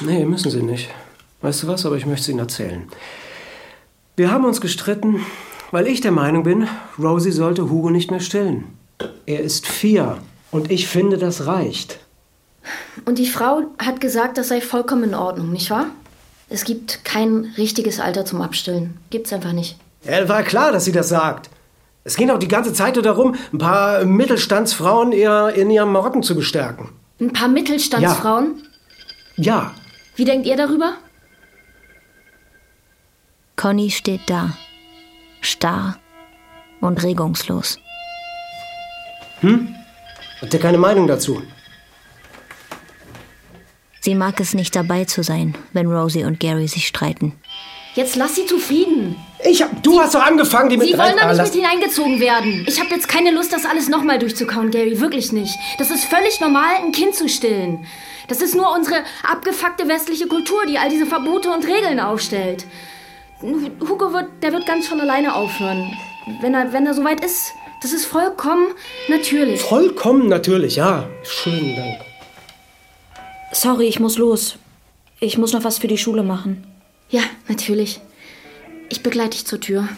Nee, 0.00 0.24
müssen 0.24 0.50
sie 0.50 0.62
nicht. 0.62 0.90
Weißt 1.40 1.62
du 1.62 1.68
was, 1.68 1.86
aber 1.86 1.96
ich 1.96 2.06
möchte 2.06 2.22
es 2.22 2.28
Ihnen 2.28 2.38
erzählen. 2.40 2.88
Wir 4.16 4.30
haben 4.30 4.44
uns 4.44 4.60
gestritten, 4.60 5.24
weil 5.70 5.86
ich 5.86 6.00
der 6.00 6.12
Meinung 6.12 6.42
bin, 6.42 6.68
Rosie 6.98 7.32
sollte 7.32 7.70
Hugo 7.70 7.90
nicht 7.90 8.10
mehr 8.10 8.20
stillen. 8.20 8.64
Er 9.26 9.40
ist 9.40 9.66
vier 9.66 10.18
und 10.50 10.70
ich 10.70 10.88
finde, 10.88 11.18
das 11.18 11.46
reicht. 11.46 11.98
Und 13.04 13.18
die 13.18 13.26
Frau 13.26 13.62
hat 13.78 14.00
gesagt, 14.00 14.38
das 14.38 14.48
sei 14.48 14.60
vollkommen 14.60 15.04
in 15.04 15.14
Ordnung, 15.14 15.52
nicht 15.52 15.70
wahr? 15.70 15.86
Es 16.48 16.64
gibt 16.64 17.04
kein 17.04 17.52
richtiges 17.56 18.00
Alter 18.00 18.24
zum 18.24 18.40
Abstillen. 18.40 18.96
Gibt's 19.10 19.32
einfach 19.32 19.52
nicht. 19.52 19.76
Ja, 20.04 20.28
war 20.28 20.42
klar, 20.42 20.72
dass 20.72 20.84
sie 20.84 20.92
das 20.92 21.08
sagt. 21.08 21.50
Es 22.04 22.16
ging 22.16 22.30
auch 22.30 22.38
die 22.38 22.48
ganze 22.48 22.72
Zeit 22.72 22.94
nur 22.94 23.02
darum, 23.02 23.34
ein 23.52 23.58
paar 23.58 24.04
Mittelstandsfrauen 24.04 25.12
eher 25.12 25.54
in 25.54 25.70
ihrem 25.70 25.92
Marotten 25.92 26.22
zu 26.22 26.34
bestärken. 26.34 26.90
Ein 27.20 27.32
paar 27.32 27.48
Mittelstandsfrauen? 27.48 28.62
Ja, 29.36 29.72
Wie 30.16 30.24
denkt 30.24 30.46
ihr 30.46 30.56
darüber? 30.56 30.94
Conny 33.56 33.90
steht 33.90 34.22
da, 34.26 34.56
starr 35.40 35.98
und 36.80 37.02
regungslos. 37.02 37.78
hm? 39.40 39.74
Habt 40.40 40.52
ihr 40.52 40.60
keine 40.60 40.78
Meinung 40.78 41.06
dazu? 41.06 41.42
Sie 44.00 44.14
mag 44.14 44.38
es 44.40 44.52
nicht 44.52 44.76
dabei 44.76 45.06
zu 45.06 45.22
sein, 45.22 45.56
wenn 45.72 45.90
Rosie 45.90 46.24
und 46.24 46.38
Gary 46.38 46.68
sich 46.68 46.86
streiten. 46.86 47.32
Jetzt 47.94 48.16
lass 48.16 48.34
sie 48.34 48.44
zufrieden. 48.46 49.16
Ich 49.44 49.62
hab, 49.62 49.82
du 49.82 50.00
hast 50.00 50.14
doch 50.14 50.22
angefangen, 50.22 50.68
die 50.70 50.76
mit 50.76 50.88
Sie 50.88 50.98
wollen 50.98 51.18
Ah, 51.20 51.32
nicht 51.32 51.42
mit 51.42 51.52
hineingezogen 51.54 52.18
werden. 52.18 52.64
Ich 52.66 52.80
habe 52.80 52.90
jetzt 52.90 53.08
keine 53.08 53.30
Lust, 53.30 53.52
das 53.52 53.64
alles 53.64 53.88
nochmal 53.88 54.18
durchzukauen, 54.18 54.70
Gary. 54.72 55.00
Wirklich 55.00 55.32
nicht. 55.32 55.54
Das 55.78 55.90
ist 55.90 56.04
völlig 56.06 56.40
normal, 56.40 56.74
ein 56.84 56.90
Kind 56.92 57.14
zu 57.14 57.28
stillen. 57.28 57.86
Das 58.26 58.40
ist 58.40 58.54
nur 58.56 58.72
unsere 58.72 58.96
abgefuckte 59.30 59.86
westliche 59.86 60.26
Kultur, 60.26 60.66
die 60.66 60.78
all 60.78 60.88
diese 60.88 61.06
Verbote 61.06 61.50
und 61.50 61.66
Regeln 61.66 62.00
aufstellt. 62.00 62.64
Hugo 63.42 64.12
wird, 64.12 64.26
der 64.42 64.52
wird 64.52 64.66
ganz 64.66 64.88
von 64.88 65.00
alleine 65.00 65.34
aufhören. 65.34 65.96
Wenn 66.40 66.54
er, 66.54 66.72
wenn 66.72 66.86
er 66.86 66.94
soweit 66.94 67.22
ist. 67.24 67.52
Das 67.82 67.92
ist 67.92 68.06
vollkommen 68.06 68.68
natürlich. 69.08 69.60
Vollkommen 69.60 70.28
natürlich, 70.28 70.76
ja. 70.76 71.06
Schönen 71.22 71.76
Dank. 71.76 72.00
Sorry, 73.52 73.86
ich 73.86 74.00
muss 74.00 74.16
los. 74.16 74.56
Ich 75.20 75.36
muss 75.36 75.52
noch 75.52 75.64
was 75.64 75.78
für 75.78 75.86
die 75.86 75.98
Schule 75.98 76.22
machen. 76.22 76.66
Ja, 77.08 77.22
natürlich. 77.48 78.00
Ich 78.88 79.02
begleite 79.02 79.30
dich 79.30 79.46
zur 79.46 79.60
Tür. 79.60 79.88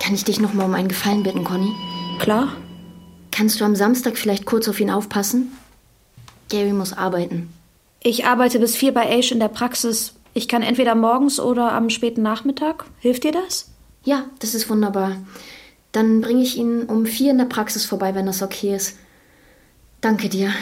Kann 0.00 0.14
ich 0.14 0.24
dich 0.24 0.40
noch 0.40 0.54
mal 0.54 0.64
um 0.64 0.74
einen 0.74 0.88
Gefallen 0.88 1.22
bitten, 1.22 1.44
Conny? 1.44 1.70
Klar. 2.18 2.56
Kannst 3.30 3.60
du 3.60 3.64
am 3.64 3.76
Samstag 3.76 4.16
vielleicht 4.16 4.46
kurz 4.46 4.68
auf 4.68 4.80
ihn 4.80 4.90
aufpassen? 4.90 5.52
Gary 6.48 6.72
muss 6.72 6.92
arbeiten. 6.92 7.52
Ich 8.02 8.24
arbeite 8.24 8.58
bis 8.58 8.74
vier 8.74 8.94
bei 8.94 9.18
Ace 9.18 9.32
in 9.32 9.40
der 9.40 9.48
Praxis. 9.48 10.14
Ich 10.34 10.48
kann 10.48 10.62
entweder 10.62 10.94
morgens 10.94 11.40
oder 11.40 11.72
am 11.72 11.90
späten 11.90 12.22
Nachmittag. 12.22 12.84
Hilft 13.00 13.24
dir 13.24 13.32
das? 13.32 13.70
Ja, 14.04 14.24
das 14.38 14.54
ist 14.54 14.70
wunderbar. 14.70 15.16
Dann 15.92 16.20
bringe 16.20 16.42
ich 16.42 16.56
ihn 16.56 16.84
um 16.84 17.06
vier 17.06 17.32
in 17.32 17.38
der 17.38 17.44
Praxis 17.44 17.84
vorbei, 17.84 18.14
wenn 18.14 18.26
das 18.26 18.42
okay 18.42 18.74
ist. 18.74 18.96
Danke 20.00 20.28
dir. 20.28 20.52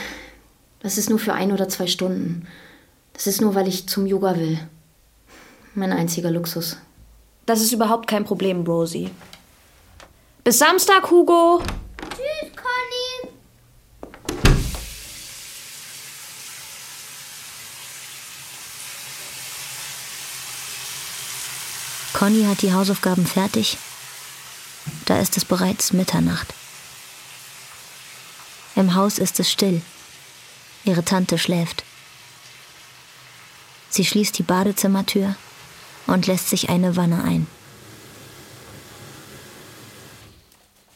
Das 0.81 0.99
ist 0.99 1.11
nur 1.11 1.19
für 1.19 1.35
ein 1.35 1.53
oder 1.53 1.69
zwei 1.69 1.87
Stunden. 1.87 2.47
Das 3.17 3.27
ist 3.27 3.41
nur, 3.41 3.55
weil 3.55 3.67
ich 3.67 3.89
zum 3.89 4.05
Yoga 4.05 4.37
will. 4.37 4.61
Mein 5.75 5.91
einziger 5.91 6.31
Luxus. 6.31 6.77
Das 7.47 7.63
ist 7.63 7.73
überhaupt 7.73 8.07
kein 8.07 8.27
Problem, 8.27 8.63
Rosie. 8.67 9.11
Bis 10.45 10.59
Samstag, 10.59 11.11
Hugo. 11.11 11.63
Tschüss, 12.11 12.53
Conny. 12.55 13.33
Conny 22.13 22.45
hat 22.45 22.61
die 22.61 22.75
Hausaufgaben 22.75 23.27
fertig. 23.27 23.79
Da 25.07 25.19
ist 25.21 25.39
es 25.39 25.47
bereits 25.47 25.95
Mitternacht. 25.95 26.53
Im 28.75 28.95
Haus 28.95 29.19
ist 29.19 29.41
es 29.41 29.51
still. 29.51 29.81
Ihre 30.85 31.03
Tante 31.03 31.39
schläft. 31.39 31.86
Sie 33.91 34.05
schließt 34.05 34.39
die 34.39 34.43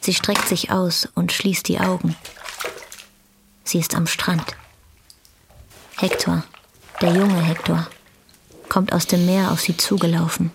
Sie 0.01 0.15
streckt 0.15 0.49
sich 0.49 0.71
aus 0.71 1.09
und 1.15 1.33
schließt 1.33 1.69
die 1.69 1.79
Augen. 1.79 2.17
Sie 3.65 3.79
ist 3.79 3.95
am 3.95 4.07
Strand. 4.07 4.57
Hector, 5.97 6.43
der 7.01 7.13
junge 7.13 7.41
Hector, 7.43 7.87
kommt 8.69 8.93
aus 8.93 9.07
dem 9.07 9.27
Meer 9.27 9.51
auf 9.51 9.61
sie 9.61 9.77
zugelaufen. 9.77 10.51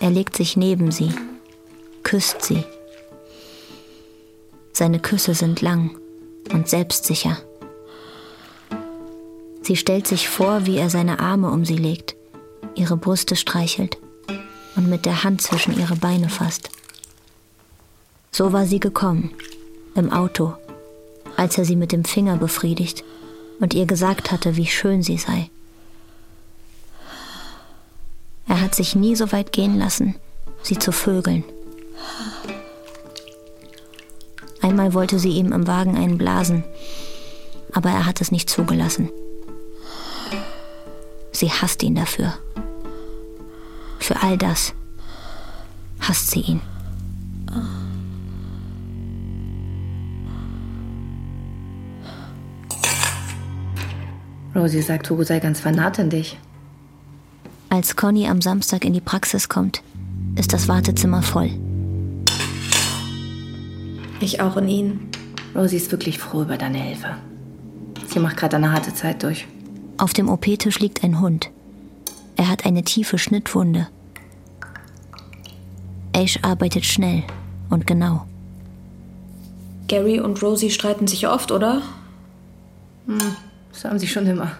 Er 0.00 0.10
legt 0.10 0.36
sich 0.36 0.56
neben 0.56 0.90
sie, 0.90 1.12
küsst 2.02 2.42
sie. 2.42 2.64
Seine 4.72 5.00
Küsse 5.00 5.34
sind 5.34 5.60
lang 5.60 5.98
und 6.52 6.68
selbstsicher. 6.68 7.38
Sie 9.66 9.74
stellt 9.74 10.06
sich 10.06 10.28
vor, 10.28 10.64
wie 10.64 10.76
er 10.76 10.90
seine 10.90 11.18
Arme 11.18 11.50
um 11.50 11.64
sie 11.64 11.76
legt, 11.76 12.14
ihre 12.76 12.96
Brüste 12.96 13.34
streichelt 13.34 13.98
und 14.76 14.88
mit 14.88 15.04
der 15.04 15.24
Hand 15.24 15.42
zwischen 15.42 15.76
ihre 15.76 15.96
Beine 15.96 16.28
fasst. 16.28 16.70
So 18.30 18.52
war 18.52 18.66
sie 18.66 18.78
gekommen, 18.78 19.32
im 19.96 20.12
Auto, 20.12 20.54
als 21.36 21.58
er 21.58 21.64
sie 21.64 21.74
mit 21.74 21.90
dem 21.90 22.04
Finger 22.04 22.36
befriedigt 22.36 23.02
und 23.58 23.74
ihr 23.74 23.86
gesagt 23.86 24.30
hatte, 24.30 24.54
wie 24.54 24.66
schön 24.66 25.02
sie 25.02 25.18
sei. 25.18 25.50
Er 28.46 28.60
hat 28.60 28.76
sich 28.76 28.94
nie 28.94 29.16
so 29.16 29.32
weit 29.32 29.50
gehen 29.50 29.76
lassen, 29.76 30.14
sie 30.62 30.78
zu 30.78 30.92
vögeln. 30.92 31.42
Einmal 34.62 34.94
wollte 34.94 35.18
sie 35.18 35.30
ihm 35.30 35.50
im 35.50 35.66
Wagen 35.66 35.96
einen 35.96 36.18
blasen, 36.18 36.62
aber 37.72 37.90
er 37.90 38.06
hat 38.06 38.20
es 38.20 38.30
nicht 38.30 38.48
zugelassen. 38.48 39.10
Sie 41.36 41.50
hasst 41.50 41.82
ihn 41.82 41.94
dafür. 41.94 42.32
Für 43.98 44.22
all 44.22 44.38
das 44.38 44.72
hasst 46.00 46.30
sie 46.30 46.40
ihn. 46.40 46.62
Rosie 54.54 54.80
sagt, 54.80 55.10
Hugo 55.10 55.24
sei 55.24 55.38
ganz 55.38 55.60
vernarrt 55.60 55.98
in 55.98 56.08
dich. 56.08 56.38
Als 57.68 57.96
Conny 57.96 58.26
am 58.28 58.40
Samstag 58.40 58.86
in 58.86 58.94
die 58.94 59.02
Praxis 59.02 59.50
kommt, 59.50 59.82
ist 60.36 60.54
das 60.54 60.68
Wartezimmer 60.68 61.20
voll. 61.20 61.50
Ich 64.20 64.40
auch 64.40 64.56
in 64.56 64.68
ihn. 64.68 65.00
Rosie 65.54 65.76
ist 65.76 65.92
wirklich 65.92 66.18
froh 66.18 66.40
über 66.40 66.56
deine 66.56 66.78
Hilfe. 66.78 67.18
Sie 68.06 68.20
macht 68.20 68.38
gerade 68.38 68.56
eine 68.56 68.72
harte 68.72 68.94
Zeit 68.94 69.22
durch. 69.22 69.46
Auf 69.98 70.12
dem 70.12 70.28
OP-Tisch 70.28 70.78
liegt 70.78 71.02
ein 71.04 71.20
Hund. 71.20 71.50
Er 72.36 72.48
hat 72.48 72.66
eine 72.66 72.82
tiefe 72.82 73.18
Schnittwunde. 73.18 73.88
Ash 76.12 76.38
arbeitet 76.42 76.84
schnell 76.84 77.24
und 77.70 77.86
genau. 77.86 78.26
Gary 79.88 80.20
und 80.20 80.42
Rosie 80.42 80.70
streiten 80.70 81.06
sich 81.06 81.28
oft, 81.28 81.50
oder? 81.50 81.82
Hm, 83.06 83.36
das 83.72 83.84
haben 83.84 83.98
sie 83.98 84.08
schon 84.08 84.26
immer. 84.26 84.52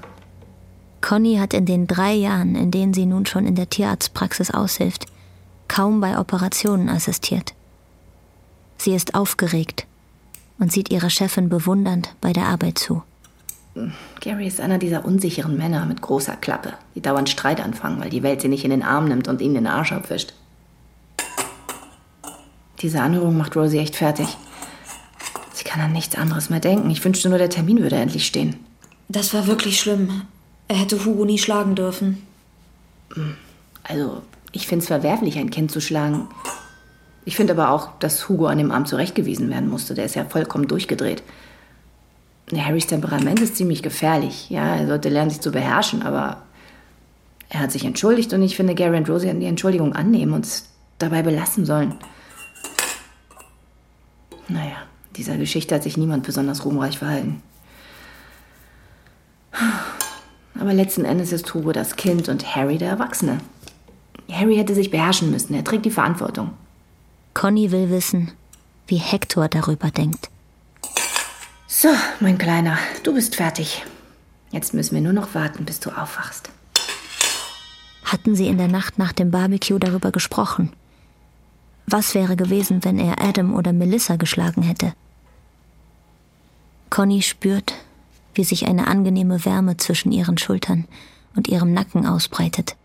Conny 1.00 1.37
hat 1.37 1.52
in 1.52 1.66
den 1.66 1.87
drei 1.87 2.14
Jahren, 2.14 2.55
in 2.55 2.71
denen 2.71 2.95
sie 2.95 3.07
nun 3.07 3.26
schon 3.26 3.47
in 3.47 3.55
der 3.55 3.69
Tierarztpraxis 3.69 4.50
aushilft, 4.50 5.07
kaum 5.69 6.00
bei 6.00 6.19
Operationen 6.19 6.88
assistiert. 6.88 7.55
Sie 8.78 8.95
ist 8.95 9.14
aufgeregt 9.14 9.87
und 10.59 10.73
sieht 10.73 10.90
ihrer 10.90 11.11
Chefin 11.11 11.49
bewundernd 11.49 12.14
bei 12.21 12.33
der 12.33 12.47
Arbeit 12.47 12.78
zu. 12.78 13.02
Gary 14.21 14.47
ist 14.47 14.61
einer 14.61 14.78
dieser 14.78 15.04
unsicheren 15.04 15.56
Männer 15.56 15.85
mit 15.87 16.00
großer 16.00 16.37
Klappe, 16.37 16.75
die 16.95 17.02
dauernd 17.02 17.28
Streit 17.28 17.61
anfangen, 17.61 18.00
weil 18.00 18.11
die 18.11 18.23
Welt 18.23 18.40
sie 18.40 18.49
nicht 18.49 18.64
in 18.64 18.71
den 18.71 18.83
Arm 18.83 19.06
nimmt 19.06 19.28
und 19.28 19.40
ihnen 19.40 19.54
den 19.54 19.66
Arsch 19.66 19.92
abwischt. 19.92 20.33
Diese 22.80 23.00
Anhörung 23.00 23.37
macht 23.37 23.56
Rosie 23.56 23.79
echt 23.79 23.96
fertig. 23.96 24.37
Sie 25.53 25.64
kann 25.64 25.81
an 25.81 25.92
nichts 25.92 26.16
anderes 26.16 26.50
mehr 26.50 26.61
denken. 26.61 26.90
Ich 26.90 27.05
wünschte 27.05 27.29
nur, 27.29 27.38
der 27.38 27.50
Termin 27.50 27.83
würde 27.83 27.96
endlich 27.96 28.27
stehen. 28.27 28.57
Das 29.09 29.33
war 29.35 29.46
wirklich 29.46 29.81
schlimm. 29.81 30.22
Er 30.68 30.77
hätte 30.77 31.05
Hugo 31.05 31.24
nie 31.24 31.38
schlagen 31.38 31.74
dürfen. 31.74 32.22
Also, 33.83 34.22
ich 34.53 34.66
finde 34.66 34.83
es 34.83 34.88
verwerflich, 34.88 35.38
ein 35.38 35.50
Kind 35.50 35.70
zu 35.70 35.81
schlagen. 35.81 36.29
Ich 37.24 37.37
finde 37.37 37.53
aber 37.55 37.70
auch, 37.70 37.90
dass 37.98 38.29
Hugo 38.29 38.46
an 38.46 38.59
dem 38.59 38.70
Abend 38.70 38.88
zurechtgewiesen 38.88 39.48
werden 39.50 39.68
musste. 39.68 39.94
Der 39.94 40.05
ist 40.05 40.14
ja 40.14 40.24
vollkommen 40.24 40.68
durchgedreht. 40.68 41.22
Harrys 42.54 42.87
Temperament 42.87 43.40
ist 43.40 43.56
ziemlich 43.56 43.82
gefährlich. 43.82 44.50
Ja, 44.50 44.76
er 44.76 44.87
sollte 44.87 45.09
lernen, 45.09 45.30
sich 45.30 45.40
zu 45.40 45.50
beherrschen, 45.50 46.02
aber 46.02 46.42
er 47.48 47.61
hat 47.61 47.72
sich 47.72 47.85
entschuldigt 47.85 48.32
und 48.32 48.42
ich 48.42 48.56
finde, 48.56 48.74
Gary 48.74 48.96
und 48.96 49.09
Rosie 49.09 49.28
hätten 49.28 49.40
die 49.40 49.46
Entschuldigung 49.46 49.94
annehmen 49.94 50.32
und 50.32 50.44
es 50.44 50.68
dabei 50.98 51.22
belassen 51.22 51.64
sollen. 51.66 51.94
Naja, 54.48 54.76
dieser 55.16 55.37
Geschichte 55.37 55.74
hat 55.74 55.82
sich 55.82 55.96
niemand 55.96 56.24
besonders 56.24 56.64
ruhmreich 56.64 56.98
verhalten. 56.98 57.42
Aber 60.59 60.72
letzten 60.72 61.04
Endes 61.04 61.32
ist 61.32 61.52
Hugo 61.52 61.72
das 61.72 61.96
Kind 61.96 62.28
und 62.28 62.54
Harry 62.54 62.78
der 62.78 62.90
Erwachsene. 62.90 63.38
Harry 64.30 64.56
hätte 64.56 64.74
sich 64.74 64.90
beherrschen 64.90 65.30
müssen. 65.30 65.54
Er 65.54 65.64
trägt 65.64 65.85
die 65.85 65.90
Verantwortung. 65.90 66.50
Conny 67.35 67.70
will 67.70 67.90
wissen, 67.90 68.32
wie 68.87 68.96
Hector 68.96 69.48
darüber 69.48 69.90
denkt. 69.90 70.30
So, 71.68 71.88
mein 72.20 72.38
Kleiner, 72.38 72.79
du 73.02 73.12
bist 73.12 73.35
fertig. 73.37 73.85
Jetzt 74.52 74.72
müssen 74.72 74.94
wir 74.94 75.02
nur 75.02 75.12
noch 75.12 75.35
warten, 75.35 75.64
bis 75.64 75.81
du 75.81 75.90
aufwachst. 75.90 76.48
Hatten 78.05 78.37
sie 78.37 78.46
in 78.46 78.57
der 78.57 78.68
Nacht 78.68 78.98
nach 78.98 79.12
dem 79.12 79.33
Barbecue 79.33 79.79
darüber 79.81 80.12
gesprochen? 80.12 80.72
Was 81.88 82.14
wäre 82.14 82.37
gewesen, 82.37 82.85
wenn 82.85 82.98
er 82.98 83.20
Adam 83.20 83.55
oder 83.55 83.72
Melissa 83.72 84.14
geschlagen 84.16 84.62
hätte? 84.62 84.92
Conny 86.88 87.22
spürt, 87.22 87.74
wie 88.35 88.44
sich 88.44 88.66
eine 88.68 88.87
angenehme 88.87 89.44
Wärme 89.44 89.76
zwischen 89.76 90.12
ihren 90.12 90.38
Schultern 90.38 90.87
und 91.35 91.48
ihrem 91.48 91.72
Nacken 91.72 92.07
ausbreitet. 92.07 92.76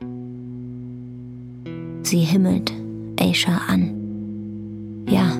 Sie 2.04 2.22
himmelt 2.22 2.74
Aisha 3.20 3.62
an. 3.68 5.06
Ja, 5.08 5.34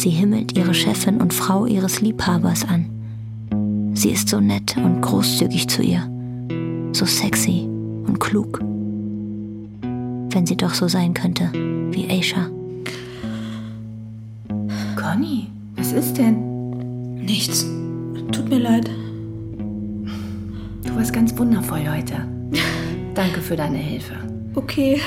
sie 0.00 0.10
himmelt 0.10 0.56
ihre 0.56 0.72
Chefin 0.72 1.20
und 1.20 1.34
Frau 1.34 1.66
ihres 1.66 2.00
Liebhabers 2.00 2.64
an. 2.66 2.86
Sie 3.94 4.10
ist 4.10 4.28
so 4.30 4.40
nett 4.40 4.76
und 4.78 5.02
großzügig 5.02 5.68
zu 5.68 5.82
ihr, 5.82 6.08
so 6.92 7.04
sexy 7.04 7.68
und 8.06 8.18
klug. 8.18 8.60
Wenn 9.82 10.46
sie 10.46 10.56
doch 10.56 10.72
so 10.72 10.88
sein 10.88 11.12
könnte 11.12 11.50
wie 11.92 12.08
Aisha. 12.08 12.48
Conny, 14.96 15.48
was 15.76 15.92
ist 15.92 16.14
denn? 16.14 17.16
Nichts. 17.16 17.66
Tut 18.32 18.48
mir 18.48 18.60
leid. 18.60 18.88
Du 20.86 20.96
warst 20.96 21.12
ganz 21.12 21.36
wundervoll 21.36 21.86
heute. 21.86 22.14
Danke 23.14 23.40
für 23.40 23.56
deine 23.56 23.78
Hilfe. 23.78 24.14
Okay. 24.54 25.00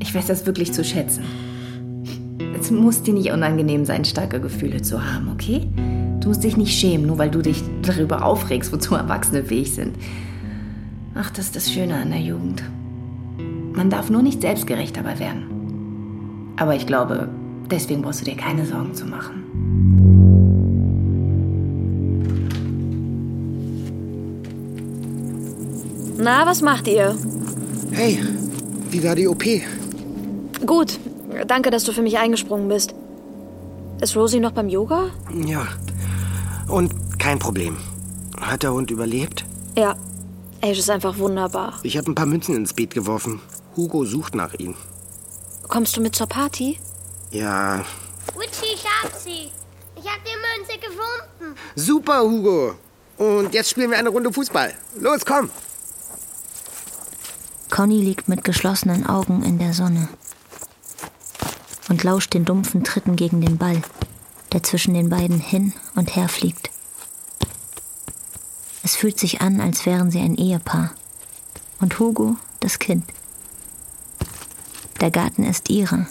Ich 0.00 0.14
weiß 0.14 0.26
das 0.26 0.46
wirklich 0.46 0.72
zu 0.72 0.82
schätzen. 0.82 1.22
Es 2.58 2.70
muss 2.70 3.02
dir 3.02 3.14
nicht 3.14 3.30
unangenehm 3.30 3.84
sein, 3.84 4.04
starke 4.04 4.40
Gefühle 4.40 4.82
zu 4.82 5.04
haben, 5.04 5.28
okay? 5.32 5.66
Du 6.20 6.28
musst 6.28 6.44
dich 6.44 6.56
nicht 6.56 6.78
schämen, 6.78 7.06
nur 7.06 7.18
weil 7.18 7.30
du 7.30 7.42
dich 7.42 7.62
darüber 7.82 8.24
aufregst, 8.24 8.72
wozu 8.72 8.94
Erwachsene 8.94 9.44
fähig 9.44 9.74
sind. 9.74 9.96
Ach, 11.14 11.30
das 11.30 11.46
ist 11.46 11.56
das 11.56 11.72
Schöne 11.72 11.96
an 11.96 12.10
der 12.10 12.20
Jugend. 12.20 12.62
Man 13.74 13.90
darf 13.90 14.08
nur 14.08 14.22
nicht 14.22 14.40
selbstgerecht 14.40 14.96
dabei 14.96 15.18
werden. 15.18 16.54
Aber 16.56 16.74
ich 16.74 16.86
glaube, 16.86 17.28
deswegen 17.70 18.02
brauchst 18.02 18.20
du 18.20 18.24
dir 18.24 18.36
keine 18.36 18.64
Sorgen 18.64 18.94
zu 18.94 19.04
machen. 19.04 19.42
Na, 26.16 26.46
was 26.46 26.62
macht 26.62 26.88
ihr? 26.88 27.14
Hey, 27.90 28.18
wie 28.90 29.04
war 29.04 29.14
die 29.14 29.28
OP? 29.28 29.44
Gut. 30.64 30.98
Danke, 31.46 31.70
dass 31.70 31.84
du 31.84 31.92
für 31.92 32.02
mich 32.02 32.18
eingesprungen 32.18 32.68
bist. 32.68 32.94
Ist 34.00 34.16
Rosie 34.16 34.40
noch 34.40 34.52
beim 34.52 34.68
Yoga? 34.68 35.10
Ja. 35.46 35.66
Und 36.68 37.18
kein 37.18 37.38
Problem. 37.38 37.76
Hat 38.40 38.62
der 38.62 38.72
Hund 38.72 38.90
überlebt? 38.90 39.44
Ja. 39.76 39.96
Ash 40.60 40.78
ist 40.78 40.90
einfach 40.90 41.18
wunderbar. 41.18 41.74
Ich 41.82 41.96
habe 41.98 42.10
ein 42.10 42.14
paar 42.14 42.26
Münzen 42.26 42.54
ins 42.56 42.72
Beet 42.72 42.94
geworfen. 42.94 43.40
Hugo 43.76 44.04
sucht 44.04 44.34
nach 44.34 44.54
ihm. 44.54 44.74
Kommst 45.68 45.96
du 45.96 46.00
mit 46.00 46.14
zur 46.14 46.26
Party? 46.26 46.78
Ja. 47.30 47.84
Witchy, 48.36 48.74
ich 48.74 48.84
hab 48.84 49.12
sie. 49.14 49.50
Ich 49.96 50.04
hab 50.04 50.20
die 50.24 50.58
Münze 50.58 50.78
gefunden. 50.78 51.58
Super, 51.74 52.22
Hugo. 52.22 52.74
Und 53.18 53.52
jetzt 53.54 53.70
spielen 53.70 53.90
wir 53.90 53.98
eine 53.98 54.08
Runde 54.08 54.32
Fußball. 54.32 54.72
Los, 55.00 55.24
komm. 55.24 55.50
Conny 57.70 58.00
liegt 58.00 58.28
mit 58.28 58.44
geschlossenen 58.44 59.06
Augen 59.06 59.42
in 59.42 59.58
der 59.58 59.72
Sonne 59.72 60.08
und 61.88 62.02
lauscht 62.02 62.34
den 62.34 62.44
dumpfen 62.44 62.84
Tritten 62.84 63.16
gegen 63.16 63.40
den 63.40 63.58
Ball, 63.58 63.80
der 64.52 64.62
zwischen 64.62 64.94
den 64.94 65.08
beiden 65.08 65.40
hin 65.40 65.72
und 65.94 66.16
her 66.16 66.28
fliegt. 66.28 66.70
Es 68.82 68.96
fühlt 68.96 69.18
sich 69.18 69.40
an, 69.40 69.60
als 69.60 69.86
wären 69.86 70.10
sie 70.10 70.20
ein 70.20 70.36
Ehepaar. 70.36 70.92
Und 71.80 71.98
Hugo 71.98 72.36
das 72.60 72.78
Kind. 72.78 73.04
Der 75.00 75.10
Garten 75.10 75.44
ist 75.44 75.70
ihre, 75.70 76.06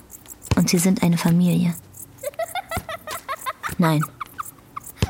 und 0.55 0.69
sie 0.69 0.77
sind 0.77 1.01
eine 1.01 1.17
Familie. 1.17 1.73
Nein, 3.77 4.03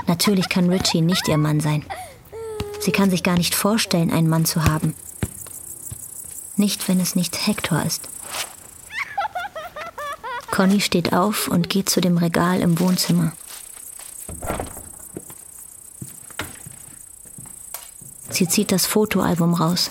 natürlich 0.08 0.48
kann 0.48 0.70
Richie 0.70 1.02
nicht 1.02 1.28
ihr 1.28 1.38
Mann 1.38 1.60
sein. 1.60 1.86
Sie 2.80 2.92
kann 2.92 3.10
sich 3.10 3.24
gar 3.24 3.38
nicht 3.38 3.56
vorstellen, 3.56 4.12
einen 4.12 4.30
Mann 4.30 4.46
zu 4.46 4.66
haben. 4.66 4.94
Nicht, 6.56 6.88
wenn 6.88 7.00
es 7.00 7.16
nicht 7.16 7.48
Hector 7.48 7.82
ist. 7.84 8.08
Conny 10.54 10.82
steht 10.82 11.14
auf 11.14 11.48
und 11.48 11.68
geht 11.68 11.90
zu 11.90 12.00
dem 12.00 12.16
Regal 12.16 12.62
im 12.62 12.80
Wohnzimmer. 12.80 13.34
Sie 18.30 18.48
zieht 18.48 18.72
das 18.72 18.86
Fotoalbum 18.86 19.56
raus. 19.56 19.90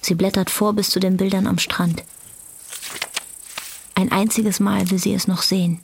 Sie 0.00 0.14
blättert 0.14 0.48
vor 0.48 0.74
bis 0.74 0.90
zu 0.90 1.00
den 1.00 1.16
Bildern 1.16 1.48
am 1.48 1.58
Strand. 1.58 2.04
Ein 3.96 4.12
einziges 4.12 4.60
Mal 4.60 4.88
will 4.92 5.00
sie 5.00 5.12
es 5.12 5.26
noch 5.26 5.42
sehen. 5.42 5.80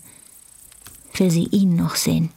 Will 1.15 1.33
sie 1.33 1.47
ihn 1.47 1.75
noch 1.75 1.97
sehen. 1.97 2.31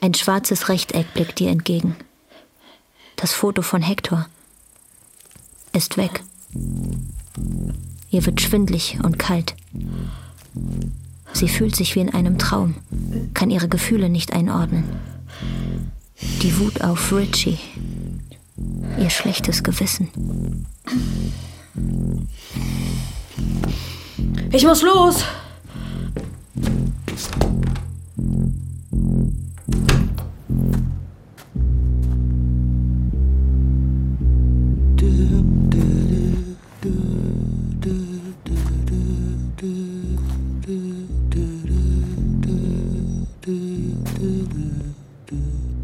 Ein 0.00 0.14
schwarzes 0.14 0.68
Rechteck 0.68 1.14
blickt 1.14 1.40
ihr 1.40 1.50
entgegen. 1.50 1.94
Das 3.14 3.32
Foto 3.32 3.62
von 3.62 3.80
Hector 3.80 4.26
ist 5.72 5.96
weg. 5.98 6.24
Ihr 8.10 8.26
wird 8.26 8.40
schwindlig 8.40 8.98
und 9.02 9.18
kalt. 9.18 9.54
Sie 11.32 11.48
fühlt 11.48 11.76
sich 11.76 11.94
wie 11.94 12.00
in 12.00 12.12
einem 12.12 12.38
Traum, 12.38 12.74
kann 13.34 13.50
ihre 13.50 13.68
Gefühle 13.68 14.08
nicht 14.08 14.32
einordnen. 14.32 14.84
Die 16.42 16.58
Wut 16.58 16.82
auf 16.82 17.12
Richie, 17.12 17.58
ihr 18.98 19.10
schlechtes 19.10 19.62
Gewissen. 19.62 20.08
Ich 24.50 24.64
muss 24.64 24.82
los! 24.82 25.24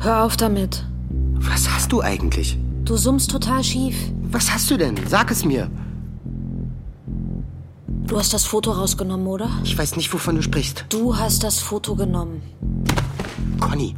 Hör 0.06 0.22
auf 0.22 0.36
damit. 0.36 0.84
Was 1.34 1.68
hast 1.68 1.90
du 1.90 2.00
eigentlich? 2.00 2.56
Du 2.84 2.96
summst 2.96 3.28
total 3.28 3.64
schief. 3.64 3.96
Was 4.30 4.54
hast 4.54 4.70
du 4.70 4.76
denn? 4.76 4.94
Sag 5.08 5.32
es 5.32 5.44
mir. 5.44 5.68
Du 8.06 8.16
hast 8.16 8.32
das 8.32 8.44
Foto 8.44 8.70
rausgenommen, 8.70 9.26
oder? 9.26 9.50
Ich 9.64 9.76
weiß 9.76 9.96
nicht, 9.96 10.14
wovon 10.14 10.36
du 10.36 10.42
sprichst. 10.42 10.84
Du 10.90 11.18
hast 11.18 11.42
das 11.42 11.58
Foto 11.58 11.96
genommen. 11.96 12.40
Conny, 13.58 13.96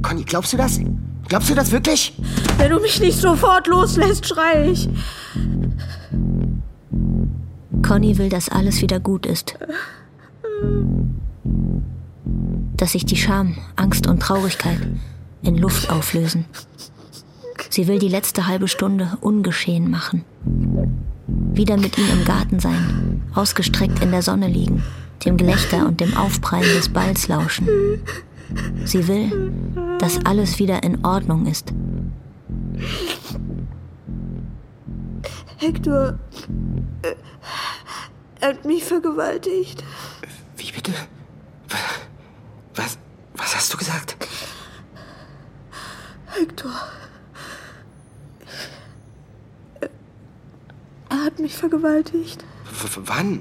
Conny, 0.00 0.24
glaubst 0.24 0.54
du 0.54 0.56
das? 0.56 0.80
Glaubst 1.28 1.50
du 1.50 1.54
das 1.54 1.70
wirklich? 1.70 2.14
Wenn 2.56 2.70
du 2.70 2.80
mich 2.80 2.98
nicht 2.98 3.18
sofort 3.18 3.66
loslässt, 3.66 4.26
schrei 4.26 4.70
ich. 4.70 4.88
Conny 7.86 8.16
will, 8.16 8.30
dass 8.30 8.48
alles 8.48 8.80
wieder 8.80 8.98
gut 8.98 9.26
ist. 9.26 9.58
Dass 12.78 12.92
sich 12.92 13.04
die 13.04 13.16
Scham, 13.16 13.58
Angst 13.76 14.06
und 14.06 14.20
Traurigkeit 14.20 14.78
in 15.42 15.56
Luft 15.56 15.90
auflösen. 15.90 16.44
Sie 17.68 17.86
will 17.86 17.98
die 17.98 18.08
letzte 18.08 18.46
halbe 18.46 18.68
Stunde 18.68 19.16
ungeschehen 19.20 19.90
machen. 19.90 20.24
Wieder 21.26 21.76
mit 21.76 21.98
ihm 21.98 22.08
im 22.10 22.24
Garten 22.24 22.58
sein, 22.58 23.22
ausgestreckt 23.34 24.02
in 24.02 24.10
der 24.10 24.22
Sonne 24.22 24.48
liegen, 24.48 24.82
dem 25.24 25.36
Gelächter 25.36 25.86
und 25.86 26.00
dem 26.00 26.16
Aufprallen 26.16 26.72
des 26.74 26.88
Balls 26.88 27.28
lauschen. 27.28 27.68
Sie 28.84 29.06
will, 29.06 29.52
dass 29.98 30.24
alles 30.24 30.58
wieder 30.58 30.82
in 30.82 31.04
Ordnung 31.04 31.46
ist. 31.46 31.72
Hector. 35.58 36.18
äh, 37.02 37.14
Er 38.40 38.48
hat 38.48 38.64
mich 38.64 38.82
vergewaltigt. 38.82 39.84
Wie 40.56 40.72
bitte? 40.72 40.92
Was, 42.74 42.98
was 43.36 43.54
hast 43.54 43.72
du 43.72 43.76
gesagt? 43.76 44.16
Hector. 46.38 46.72
Er 51.08 51.24
hat 51.24 51.38
mich 51.38 51.56
vergewaltigt. 51.56 52.44
W 52.64 52.88
wann? 53.04 53.40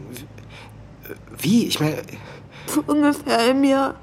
Wie? 1.38 1.68
Ich 1.68 1.80
meine, 1.80 2.02
Vor 2.68 2.84
ungefähr 2.88 3.40
einem 3.40 3.64
Jahr. 3.64 3.96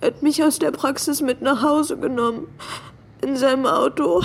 Er 0.00 0.08
hat 0.08 0.22
mich 0.22 0.42
aus 0.42 0.58
der 0.58 0.70
Praxis 0.70 1.22
mit 1.22 1.40
nach 1.42 1.62
Hause 1.62 1.98
genommen. 1.98 2.46
In 3.22 3.36
seinem 3.36 3.66
Auto. 3.66 4.22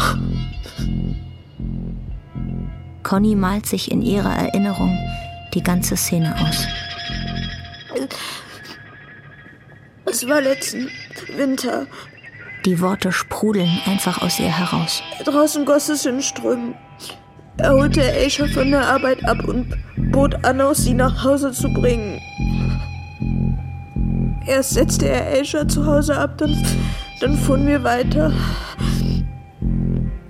Conny 3.04 3.36
malt 3.36 3.66
sich 3.66 3.92
in 3.92 4.02
ihrer 4.02 4.36
Erinnerung 4.36 4.98
die 5.54 5.64
ganze 5.64 5.98
Szene 5.98 6.36
aus. 6.40 6.68
Es 10.06 10.28
war 10.28 10.42
letzten 10.42 10.90
Winter. 11.36 11.88
Die 12.66 12.80
Worte 12.80 13.12
sprudeln 13.12 13.70
einfach 13.86 14.22
aus 14.22 14.40
ihr 14.40 14.56
heraus. 14.56 15.02
Draußen 15.26 15.66
goss 15.66 15.90
es 15.90 16.06
in 16.06 16.22
Strömen. 16.22 16.76
Er 17.58 17.74
holte 17.74 18.02
Aisha 18.02 18.46
von 18.48 18.70
der 18.70 18.88
Arbeit 18.88 19.26
ab 19.26 19.44
und 19.46 19.76
bot 20.12 20.46
an, 20.46 20.62
aus 20.62 20.84
sie 20.84 20.94
nach 20.94 21.24
Hause 21.24 21.52
zu 21.52 21.74
bringen. 21.74 22.20
Erst 24.46 24.72
setzte 24.72 25.10
er 25.10 25.40
Aisha 25.40 25.68
zu 25.68 25.86
Hause 25.86 26.18
ab, 26.18 26.38
dann, 26.38 26.56
dann 27.20 27.36
fuhren 27.36 27.68
wir 27.68 27.84
weiter. 27.84 28.32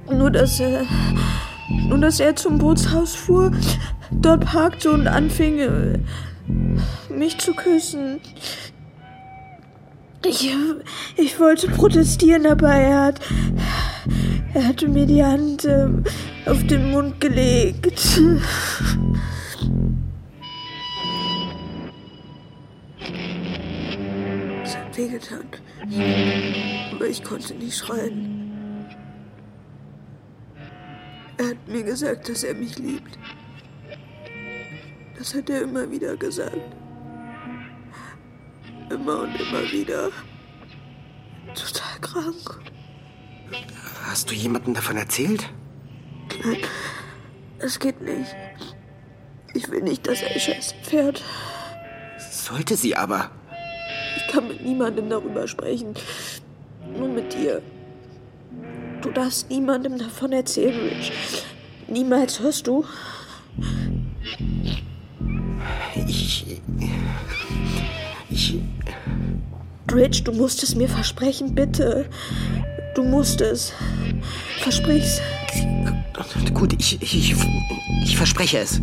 Nur 0.10 0.32
dass 0.32 0.60
er. 0.60 0.86
Nur 1.88 2.00
dass 2.00 2.22
er 2.22 2.36
zum 2.36 2.58
Bootshaus 2.58 3.14
fuhr, 3.14 3.52
dort 4.12 4.46
parkte 4.46 4.92
und 4.92 5.08
anfing, 5.08 6.06
mich 7.10 7.38
zu 7.40 7.54
küssen. 7.54 8.20
Ich, 10.24 10.56
ich 11.18 11.40
wollte 11.40 11.68
protestieren, 11.68 12.46
aber 12.46 12.70
er 12.70 13.06
hat. 13.06 13.20
Er 14.54 14.68
hatte 14.68 14.88
mir 14.88 15.06
die 15.06 15.24
Hand 15.24 15.66
ähm, 15.66 16.04
auf 16.46 16.64
den 16.68 16.92
Mund 16.92 17.20
gelegt. 17.20 18.20
Es 24.64 24.76
hat 24.76 24.98
wehgetan. 24.98 25.46
Aber 26.94 27.08
ich 27.08 27.24
konnte 27.24 27.56
nicht 27.56 27.78
schreien. 27.78 28.86
Er 31.38 31.50
hat 31.50 31.68
mir 31.68 31.84
gesagt, 31.84 32.30
dass 32.30 32.44
er 32.44 32.54
mich 32.54 32.78
liebt. 32.78 33.18
Das 35.18 35.34
hat 35.34 35.50
er 35.50 35.62
immer 35.62 35.90
wieder 35.90 36.16
gesagt. 36.18 36.81
Immer 38.94 39.22
und 39.22 39.36
immer 39.40 39.72
wieder. 39.72 40.10
Total 41.56 42.00
krank. 42.02 42.62
hast 44.06 44.30
du 44.30 44.36
jemandem 44.36 44.74
davon 44.74 44.98
erzählt? 44.98 45.50
Nein, 46.44 46.58
es 47.60 47.80
geht 47.80 48.02
nicht. 48.02 48.36
Ich 49.54 49.70
will 49.70 49.82
nicht, 49.82 50.08
dass 50.08 50.24
Aisha 50.24 50.54
es 50.54 50.74
erfährt. 50.74 51.24
Sollte 52.18 52.76
sie 52.76 52.96
aber. 52.96 53.32
Ich 54.18 54.28
kann 54.28 54.48
mit 54.48 54.64
niemandem 54.64 55.10
darüber 55.10 55.48
sprechen. 55.48 55.94
Nur 56.98 57.08
mit 57.08 57.34
dir. 57.34 57.62
Du 59.02 59.12
darfst 59.12 59.50
niemandem 59.50 59.98
davon 59.98 60.32
erzählen, 60.32 60.90
Rich. 60.90 61.12
Niemals 61.88 62.40
hörst 62.40 62.68
du? 62.68 62.86
Ich. 66.08 66.62
Ich. 68.32 68.58
Rich, 69.92 70.24
du 70.24 70.32
musst 70.32 70.64
es 70.64 70.76
mir 70.76 70.88
versprechen, 70.88 71.54
bitte. 71.54 72.10
Du 72.96 73.04
musst 73.04 73.42
es. 73.42 73.74
Versprich's. 74.60 75.20
Gut, 76.54 76.74
ich, 76.74 77.02
ich, 77.02 77.36
ich 78.04 78.18
verspreche 78.18 78.60
es. 78.60 78.82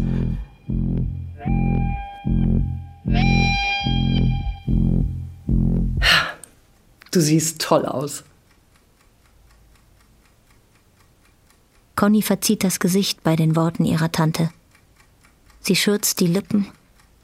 Du 7.11 7.20
siehst 7.20 7.61
toll 7.61 7.87
aus. 7.87 8.24
Conny 11.96 12.22
verzieht 12.22 12.62
das 12.62 12.80
Gesicht 12.80 13.22
bei 13.22 13.34
den 13.34 13.56
Worten 13.56 13.84
ihrer 13.84 14.12
Tante. 14.12 14.50
Sie 15.61 15.74
schürzt 15.74 16.20
die 16.20 16.26
Lippen 16.26 16.68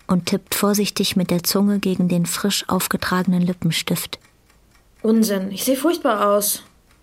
und 0.07 0.27
tippt 0.27 0.55
vorsichtig 0.55 1.17
mit 1.17 1.31
der 1.31 1.43
Zunge 1.43 1.79
gegen 1.79 2.09
den 2.09 2.27
frisch 2.27 2.69
aufgetragenen 2.69 3.43
Lippenstift. 3.43 4.19
Unsinn, 5.03 5.51
ich 5.51 5.65
sehe 5.65 5.77
furchtbar 5.77 6.29
aus. 6.31 6.63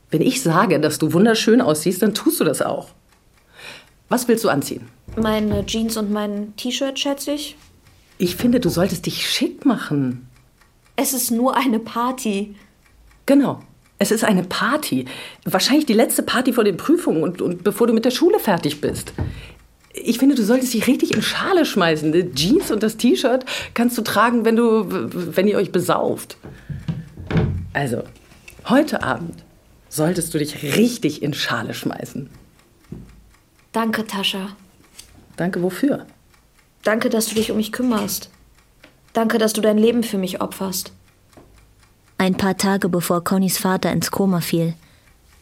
Wenn 0.09 0.21
ich 0.21 0.41
sage, 0.41 0.79
dass 0.79 0.99
du 0.99 1.13
wunderschön 1.13 1.61
aussiehst, 1.61 2.01
dann 2.01 2.13
tust 2.13 2.39
du 2.39 2.43
das 2.43 2.61
auch. 2.61 2.89
Was 4.09 4.27
willst 4.27 4.43
du 4.43 4.49
anziehen? 4.49 4.87
Meine 5.15 5.65
Jeans 5.65 5.97
und 5.97 6.11
mein 6.11 6.55
T-Shirt, 6.57 6.99
schätze 6.99 7.31
ich. 7.31 7.55
Ich 8.17 8.35
finde, 8.35 8.59
du 8.59 8.69
solltest 8.69 9.05
dich 9.05 9.29
schick 9.29 9.65
machen. 9.65 10.27
Es 10.95 11.13
ist 11.13 11.31
nur 11.31 11.55
eine 11.55 11.79
Party. 11.79 12.55
Genau. 13.25 13.61
Es 13.99 14.11
ist 14.11 14.23
eine 14.23 14.43
Party. 14.43 15.05
Wahrscheinlich 15.45 15.85
die 15.85 15.93
letzte 15.93 16.23
Party 16.23 16.53
vor 16.53 16.63
den 16.63 16.75
Prüfungen 16.75 17.23
und, 17.23 17.41
und 17.41 17.63
bevor 17.63 17.87
du 17.87 17.93
mit 17.93 18.03
der 18.03 18.11
Schule 18.11 18.39
fertig 18.39 18.81
bist. 18.81 19.13
Ich 19.93 20.19
finde, 20.19 20.35
du 20.35 20.43
solltest 20.43 20.73
dich 20.73 20.87
richtig 20.87 21.13
in 21.13 21.21
Schale 21.21 21.65
schmeißen. 21.65 22.11
Die 22.11 22.31
Jeans 22.31 22.71
und 22.71 22.81
das 22.83 22.97
T-Shirt 22.97 23.45
kannst 23.73 23.97
du 23.97 24.01
tragen, 24.01 24.45
wenn 24.45 24.55
du, 24.55 24.85
wenn 24.87 25.47
ihr 25.47 25.57
euch 25.57 25.71
besauft. 25.71 26.37
Also, 27.73 28.03
heute 28.69 29.03
Abend 29.03 29.43
solltest 29.89 30.33
du 30.33 30.37
dich 30.37 30.63
richtig 30.77 31.21
in 31.21 31.33
Schale 31.33 31.73
schmeißen. 31.73 32.29
Danke, 33.71 34.05
Tascha. 34.07 34.55
Danke 35.35 35.61
wofür? 35.61 36.05
Danke, 36.83 37.09
dass 37.09 37.27
du 37.27 37.35
dich 37.35 37.51
um 37.51 37.57
mich 37.57 37.71
kümmerst. 37.71 38.29
Danke, 39.13 39.37
dass 39.37 39.53
du 39.53 39.61
dein 39.61 39.77
Leben 39.77 40.03
für 40.03 40.17
mich 40.17 40.41
opferst. 40.41 40.91
Ein 42.17 42.35
paar 42.35 42.57
Tage 42.57 42.87
bevor 42.87 43.23
Connys 43.23 43.57
Vater 43.57 43.91
ins 43.91 44.11
Koma 44.11 44.41
fiel, 44.41 44.73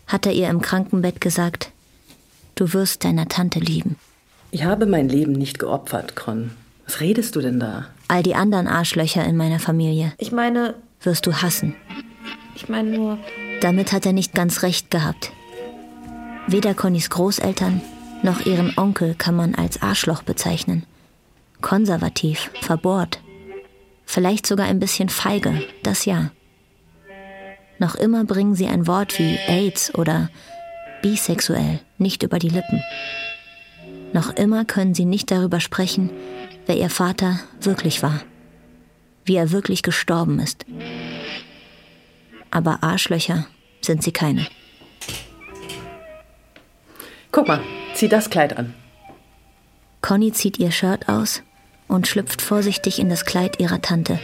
hat 0.07 0.25
er 0.25 0.33
ihr 0.33 0.49
im 0.49 0.62
Krankenbett 0.62 1.21
gesagt, 1.21 1.71
du 2.55 2.73
wirst 2.73 3.03
deiner 3.03 3.27
Tante 3.27 3.59
lieben. 3.59 3.97
Ich 4.51 4.63
habe 4.63 4.85
mein 4.85 5.09
Leben 5.09 5.33
nicht 5.33 5.59
geopfert, 5.59 6.15
Con. 6.15 6.51
Was 6.85 7.01
redest 7.01 7.35
du 7.35 7.41
denn 7.41 7.59
da? 7.59 7.85
All 8.07 8.23
die 8.23 8.35
anderen 8.35 8.67
Arschlöcher 8.67 9.23
in 9.23 9.38
meiner 9.38 9.59
Familie 9.59 10.13
Ich 10.17 10.31
meine, 10.31 10.75
wirst 11.01 11.27
du 11.27 11.33
hassen. 11.33 11.75
ich 12.55 12.67
meine 12.67 12.89
nur, 12.89 13.17
Damit 13.62 13.91
hat 13.91 14.05
er 14.05 14.13
nicht 14.13 14.33
ganz 14.33 14.63
recht 14.63 14.89
gehabt. 14.89 15.31
Weder 16.47 16.73
Connys 16.73 17.09
Großeltern 17.09 17.81
noch 18.23 18.45
ihren 18.45 18.77
Onkel 18.77 19.13
kann 19.15 19.35
man 19.35 19.55
als 19.55 19.81
Arschloch 19.81 20.23
bezeichnen. 20.23 20.83
Konservativ, 21.62 22.49
verbohrt. 22.62 23.21
Vielleicht 24.05 24.45
sogar 24.47 24.65
ein 24.65 24.79
bisschen 24.79 25.09
feige, 25.09 25.62
das 25.83 26.05
ja. 26.05 26.31
Noch 27.77 27.95
immer 27.95 28.25
bringen 28.25 28.55
sie 28.55 28.67
ein 28.67 28.88
Wort 28.88 29.19
wie 29.19 29.38
AIDS 29.47 29.93
oder 29.95 30.29
bisexuell 31.01 31.79
nicht 31.97 32.23
über 32.23 32.39
die 32.39 32.49
Lippen. 32.49 32.81
Noch 34.13 34.35
immer 34.35 34.65
können 34.65 34.95
sie 34.95 35.05
nicht 35.05 35.31
darüber 35.31 35.59
sprechen, 35.59 36.09
wer 36.65 36.77
ihr 36.77 36.89
Vater 36.89 37.39
wirklich 37.61 38.01
war. 38.01 38.21
Wie 39.25 39.35
er 39.35 39.51
wirklich 39.51 39.83
gestorben 39.83 40.39
ist. 40.39 40.65
Aber 42.51 42.81
Arschlöcher 42.81 43.45
sind 43.81 44.03
sie 44.03 44.11
keine. 44.11 44.47
Guck 47.31 47.47
mal, 47.47 47.61
zieh 47.93 48.07
das 48.07 48.29
Kleid 48.29 48.57
an. 48.57 48.73
Conny 50.01 50.31
zieht 50.31 50.57
ihr 50.57 50.71
Shirt 50.71 51.07
aus 51.07 51.43
und 51.87 52.07
schlüpft 52.07 52.41
vorsichtig 52.41 52.99
in 52.99 53.09
das 53.09 53.25
Kleid 53.25 53.59
ihrer 53.59 53.81
Tante. 53.81 54.19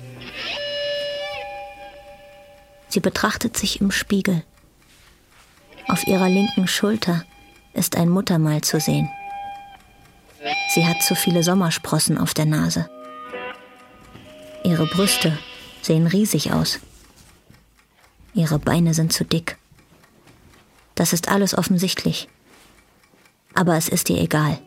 Sie 2.88 3.00
betrachtet 3.00 3.58
sich 3.58 3.82
im 3.82 3.92
Spiegel. 3.92 4.44
Auf 5.88 6.08
ihrer 6.08 6.30
linken 6.30 6.68
Schulter 6.68 7.24
ist 7.74 7.98
ein 7.98 8.10
Muttermal 8.10 8.62
zu 8.62 8.80
sehen. 8.80 9.10
Sie 10.74 10.86
hat 10.86 11.02
zu 11.02 11.16
viele 11.16 11.44
Sommersprossen 11.44 12.18
auf 12.18 12.34
der 12.34 12.46
Nase. 12.46 12.90
Ihre 14.64 14.86
Brüste 14.88 15.38
sehen 15.82 16.08
riesig 16.08 16.52
aus. 16.52 16.80
Ihre 18.34 18.60
Beine 18.60 18.94
sind 18.94 19.14
zu 19.14 19.24
dick. 19.24 19.58
Das 20.96 21.14
ist 21.14 21.30
alles 21.30 21.58
offensichtlich. 21.58 22.28
Aber 23.54 23.78
es 23.78 23.88
ist 23.88 24.10
ihr 24.10 24.20
egal. 24.20 24.60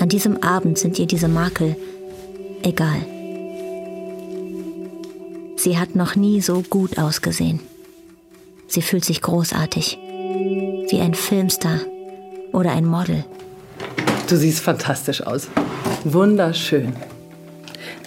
An 0.00 0.08
diesem 0.08 0.42
Abend 0.42 0.78
sind 0.78 0.98
ihr 0.98 1.06
diese 1.06 1.28
Makel 1.28 1.76
egal. 2.62 3.06
Sie 5.56 5.78
hat 5.78 5.94
noch 5.94 6.16
nie 6.16 6.40
so 6.40 6.62
gut 6.62 6.98
ausgesehen. 6.98 7.60
Sie 8.68 8.82
fühlt 8.82 9.04
sich 9.04 9.22
großartig. 9.22 9.98
Wie 9.98 11.00
ein 11.00 11.14
Filmstar 11.14 11.80
oder 12.52 12.72
ein 12.72 12.86
Model. 12.86 13.24
Du 14.28 14.36
siehst 14.36 14.60
fantastisch 14.60 15.22
aus. 15.22 15.48
Wunderschön. 16.04 16.94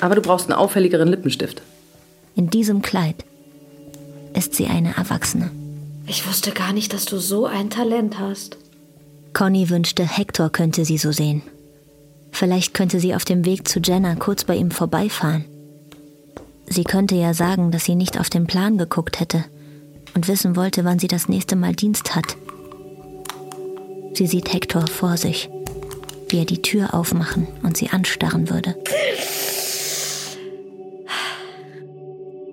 Aber 0.01 0.15
du 0.15 0.21
brauchst 0.21 0.49
einen 0.49 0.59
auffälligeren 0.59 1.07
Lippenstift. 1.07 1.61
In 2.35 2.49
diesem 2.49 2.81
Kleid 2.81 3.23
ist 4.33 4.55
sie 4.55 4.67
eine 4.67 4.95
Erwachsene. 4.95 5.51
ich 6.07 6.27
wusste 6.27 6.51
gar 6.51 6.73
nicht, 6.73 6.93
dass 6.93 7.05
du 7.05 7.17
so 7.17 7.45
ein 7.45 7.69
Talent 7.69 8.19
hast. 8.19 8.57
Conny 9.33 9.69
wünschte, 9.69 10.03
Hector 10.03 10.49
könnte 10.49 10.85
sie 10.85 10.97
so 10.97 11.11
sehen. 11.11 11.41
Vielleicht 12.31 12.73
könnte 12.73 12.99
sie 12.99 13.15
auf 13.15 13.25
dem 13.25 13.45
Weg 13.45 13.67
zu 13.67 13.79
Jenna 13.79 14.15
kurz 14.15 14.43
bei 14.43 14.55
ihm 14.55 14.71
vorbeifahren. 14.71 15.45
Sie 16.67 16.83
könnte 16.83 17.15
ja 17.15 17.33
sagen, 17.33 17.71
dass 17.71 17.85
sie 17.85 17.95
nicht 17.95 18.19
auf 18.19 18.29
den 18.29 18.47
Plan 18.47 18.77
geguckt 18.77 19.19
hätte 19.19 19.45
und 20.15 20.27
wissen 20.27 20.55
wollte, 20.55 20.85
wann 20.85 20.99
sie 20.99 21.07
das 21.07 21.27
nächste 21.27 21.55
Mal 21.55 21.73
Dienst 21.75 22.15
hat. 22.15 22.37
Sie 24.13 24.27
sieht 24.27 24.53
Hector 24.53 24.85
vor 24.87 25.17
sich, 25.17 25.49
wie 26.29 26.39
er 26.39 26.45
die 26.45 26.61
Tür 26.61 26.93
aufmachen 26.93 27.47
und 27.63 27.77
sie 27.77 27.89
anstarren 27.89 28.49
würde. 28.49 28.75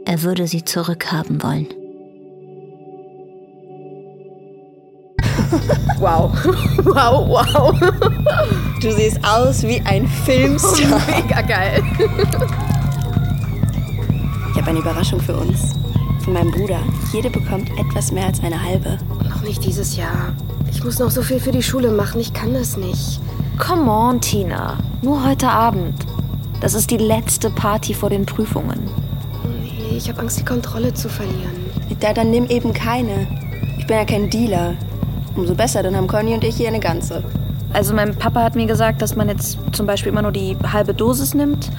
Er 0.05 0.23
würde 0.23 0.47
sie 0.47 0.65
zurückhaben 0.65 1.43
wollen. 1.43 1.67
Wow. 5.99 6.31
Wow, 6.85 7.27
wow. 7.27 7.75
Du 8.83 8.93
siehst 8.93 9.19
aus 9.25 9.63
wie 9.63 9.81
ein 9.81 10.07
Filmstar. 10.07 11.01
Mega 11.23 11.41
geil. 11.41 11.83
Ich 14.51 14.57
habe 14.61 14.71
eine 14.71 14.81
Überraschung 14.81 15.21
für 15.21 15.35
uns. 15.37 15.73
Von 16.23 16.35
meinem 16.35 16.51
Bruder. 16.51 16.81
Jede 17.13 17.31
bekommt 17.31 17.71
etwas 17.79 18.13
mehr 18.13 18.27
als 18.27 18.43
eine 18.43 18.63
halbe. 18.63 18.99
Noch 19.27 19.41
nicht 19.43 19.65
dieses 19.65 19.97
Jahr. 19.97 20.35
Ich 20.71 20.85
muss 20.85 20.99
noch 20.99 21.11
so 21.11 21.23
viel 21.23 21.41
für 21.41 21.53
die 21.53 21.63
Schule 21.63 21.91
machen. 21.91 22.21
Ich 22.21 22.35
kann 22.35 22.53
das 22.53 22.77
nicht. 22.77 23.21
Come 23.59 23.91
on, 23.91 24.21
Tina. 24.21 24.77
Nur 25.01 25.25
heute 25.25 25.49
Abend. 25.49 25.95
Das 26.61 26.75
ist 26.75 26.91
die 26.91 26.99
letzte 26.99 27.49
Party 27.49 27.95
vor 27.95 28.11
den 28.11 28.27
Prüfungen. 28.27 28.79
Nee, 29.63 29.97
ich 29.97 30.09
habe 30.11 30.21
Angst, 30.21 30.39
die 30.39 30.45
Kontrolle 30.45 30.93
zu 30.93 31.09
verlieren. 31.09 31.65
Da, 32.01 32.13
dann 32.13 32.31
nimm 32.31 32.47
eben 32.47 32.75
keine. 32.75 33.27
Ich 33.79 33.87
bin 33.87 33.97
ja 33.97 34.05
kein 34.05 34.29
Dealer. 34.29 34.75
Umso 35.37 35.55
besser, 35.55 35.83
dann 35.83 35.97
haben 35.97 36.07
Conny 36.07 36.35
und 36.35 36.45
ich 36.45 36.57
hier 36.57 36.69
eine 36.69 36.81
ganze. 36.81 37.25
Also 37.73 37.95
mein 37.95 38.15
Papa 38.15 38.43
hat 38.43 38.57
mir 38.57 38.67
gesagt, 38.67 39.01
dass 39.01 39.17
man 39.17 39.29
jetzt 39.29 39.59
zum 39.73 39.87
Beispiel 39.87 40.13
immer 40.13 40.23
nur 40.23 40.33
die 40.33 40.57
halbe 40.71 40.93
Dosis 40.93 41.35
nimmt, 41.35 41.71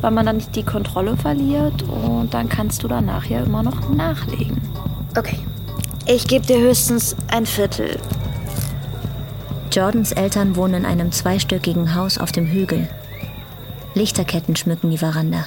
weil 0.00 0.10
man 0.10 0.26
dann 0.26 0.36
nicht 0.36 0.54
die 0.56 0.64
Kontrolle 0.64 1.16
verliert 1.16 1.82
und 1.82 2.34
dann 2.34 2.48
kannst 2.48 2.82
du 2.82 2.88
danach 2.88 3.26
ja 3.26 3.42
immer 3.42 3.62
noch 3.62 3.88
nachlegen. 3.88 4.60
Okay. 5.16 5.38
Ich 6.06 6.26
gebe 6.26 6.44
dir 6.44 6.58
höchstens 6.58 7.14
ein 7.28 7.46
Viertel. 7.46 7.98
Jordans 9.70 10.10
Eltern 10.10 10.56
wohnen 10.56 10.74
in 10.74 10.84
einem 10.84 11.12
zweistöckigen 11.12 11.94
Haus 11.94 12.18
auf 12.18 12.32
dem 12.32 12.46
Hügel. 12.46 12.88
Lichterketten 13.94 14.56
schmücken 14.56 14.90
die 14.90 14.98
Veranda. 14.98 15.46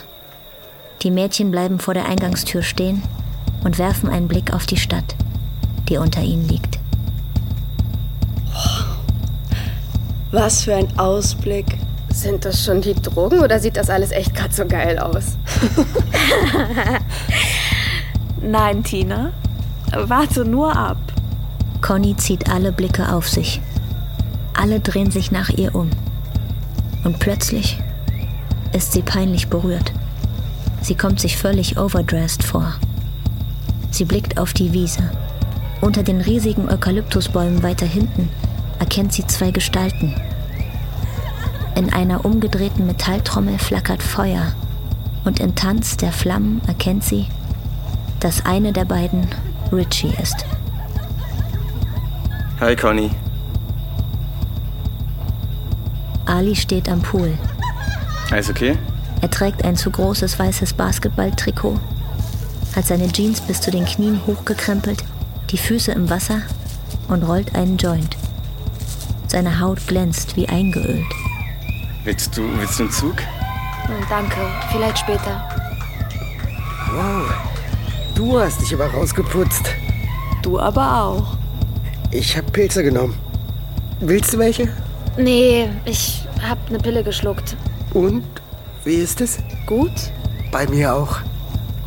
Die 1.01 1.11
Mädchen 1.11 1.51
bleiben 1.51 1.79
vor 1.79 1.93
der 1.93 2.05
Eingangstür 2.05 2.61
stehen 2.61 3.03
und 3.63 3.79
werfen 3.79 4.09
einen 4.09 4.29
Blick 4.29 4.53
auf 4.53 4.65
die 4.65 4.77
Stadt, 4.77 5.15
die 5.89 5.97
unter 5.97 6.21
ihnen 6.21 6.47
liegt. 6.47 6.79
Was 10.31 10.63
für 10.63 10.75
ein 10.75 10.97
Ausblick. 10.97 11.77
Sind 12.09 12.45
das 12.45 12.63
schon 12.63 12.79
die 12.79 12.93
Drogen 12.93 13.39
oder 13.39 13.59
sieht 13.59 13.75
das 13.75 13.89
alles 13.89 14.11
echt 14.11 14.35
gerade 14.35 14.53
so 14.53 14.65
geil 14.65 14.99
aus? 14.99 15.35
Nein, 18.41 18.83
Tina. 18.83 19.31
Warte 19.91 20.45
nur 20.45 20.75
ab. 20.75 20.97
Conny 21.81 22.15
zieht 22.15 22.49
alle 22.49 22.71
Blicke 22.71 23.11
auf 23.11 23.27
sich. 23.27 23.59
Alle 24.53 24.79
drehen 24.79 25.11
sich 25.11 25.31
nach 25.31 25.49
ihr 25.49 25.75
um. 25.75 25.89
Und 27.03 27.19
plötzlich 27.19 27.79
ist 28.71 28.93
sie 28.93 29.01
peinlich 29.01 29.47
berührt. 29.47 29.91
Sie 30.81 30.95
kommt 30.95 31.19
sich 31.19 31.37
völlig 31.37 31.77
overdressed 31.77 32.43
vor. 32.43 32.73
Sie 33.91 34.05
blickt 34.05 34.37
auf 34.37 34.53
die 34.53 34.73
Wiese. 34.73 35.11
Unter 35.81 36.03
den 36.03 36.21
riesigen 36.21 36.69
Eukalyptusbäumen 36.69 37.61
weiter 37.61 37.85
hinten 37.85 38.29
erkennt 38.79 39.13
sie 39.13 39.25
zwei 39.27 39.51
Gestalten. 39.51 40.15
In 41.75 41.93
einer 41.93 42.25
umgedrehten 42.25 42.85
Metalltrommel 42.85 43.57
flackert 43.59 44.03
Feuer 44.03 44.53
und 45.25 45.39
im 45.39 45.55
Tanz 45.55 45.97
der 45.97 46.11
Flammen 46.11 46.61
erkennt 46.67 47.03
sie, 47.03 47.27
dass 48.19 48.45
eine 48.45 48.73
der 48.73 48.85
beiden 48.85 49.27
Richie 49.71 50.13
ist. 50.21 50.45
Hi, 52.59 52.75
Conny. 52.75 53.09
Ali 56.33 56.55
steht 56.55 56.89
am 56.89 56.99
Pool. 56.99 57.37
Alles 58.31 58.49
okay? 58.49 58.75
Er 59.21 59.29
trägt 59.29 59.63
ein 59.63 59.75
zu 59.75 59.91
großes 59.91 60.39
weißes 60.39 60.73
Basketballtrikot, 60.73 61.79
hat 62.75 62.87
seine 62.87 63.07
Jeans 63.11 63.39
bis 63.39 63.61
zu 63.61 63.69
den 63.69 63.85
Knien 63.85 64.19
hochgekrempelt, 64.25 65.03
die 65.51 65.59
Füße 65.59 65.91
im 65.91 66.09
Wasser 66.09 66.41
und 67.07 67.21
rollt 67.21 67.53
einen 67.53 67.77
Joint. 67.77 68.17
Seine 69.27 69.59
Haut 69.59 69.85
glänzt 69.85 70.35
wie 70.35 70.49
eingeölt. 70.49 71.05
Willst 72.03 72.35
du, 72.35 72.41
willst 72.57 72.79
du 72.79 72.83
einen 72.83 72.91
Zug? 72.91 73.15
Danke, 74.09 74.37
vielleicht 74.71 74.97
später. 74.97 75.47
Wow, 76.95 77.31
du 78.15 78.39
hast 78.39 78.59
dich 78.59 78.73
aber 78.73 78.87
rausgeputzt. 78.87 79.69
Du 80.41 80.59
aber 80.59 81.03
auch. 81.03 81.37
Ich 82.09 82.35
habe 82.35 82.49
Pilze 82.51 82.83
genommen. 82.83 83.13
Willst 83.99 84.33
du 84.33 84.39
welche? 84.39 84.67
Nee, 85.15 85.69
ich 85.85 86.22
hab 86.49 86.57
eine 86.69 86.79
Pille 86.79 87.03
geschluckt. 87.03 87.55
Und? 87.93 88.23
Wie 88.83 88.95
ist 88.95 89.21
es? 89.21 89.39
Gut? 89.65 89.91
Bei 90.51 90.67
mir 90.67 90.93
auch. 90.93 91.17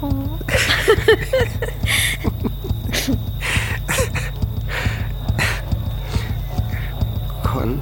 Oh. 0.02 0.08
Con, 7.42 7.80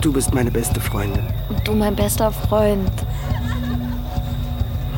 du 0.00 0.12
bist 0.12 0.34
meine 0.34 0.50
beste 0.50 0.80
Freundin. 0.80 1.22
Und 1.48 1.66
du 1.66 1.72
mein 1.72 1.96
bester 1.96 2.30
Freund. 2.30 2.90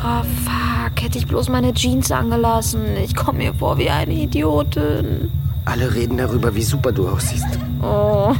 Oh, 0.03 0.23
fuck. 0.45 1.03
Hätte 1.03 1.19
ich 1.19 1.27
bloß 1.27 1.49
meine 1.49 1.73
Jeans 1.75 2.11
angelassen. 2.11 2.97
Ich 2.97 3.15
komme 3.15 3.39
mir 3.39 3.55
vor 3.55 3.79
wie 3.79 3.91
eine 3.91 4.12
Idiotin. 4.15 5.31
Alle 5.65 5.93
reden 5.95 6.17
darüber, 6.17 6.55
wie 6.55 6.62
super 6.62 6.93
du 6.93 7.09
aussiehst. 7.09 7.59
Oh. 7.83 8.33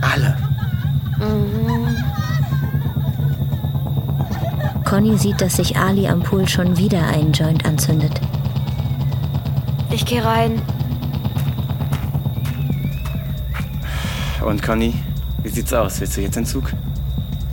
Alle. 0.00 0.36
Conny 4.94 5.18
sieht, 5.18 5.40
dass 5.40 5.56
sich 5.56 5.76
Ali 5.76 6.06
am 6.06 6.22
Pool 6.22 6.48
schon 6.48 6.76
wieder 6.76 7.04
einen 7.08 7.32
Joint 7.32 7.64
anzündet. 7.64 8.12
Ich 9.90 10.06
geh 10.06 10.20
rein. 10.20 10.62
Und 14.46 14.62
Conny, 14.62 14.94
wie 15.42 15.48
sieht's 15.48 15.72
aus? 15.72 16.00
Willst 16.00 16.16
du 16.16 16.20
jetzt 16.20 16.36
einen 16.36 16.46
Zug? 16.46 16.72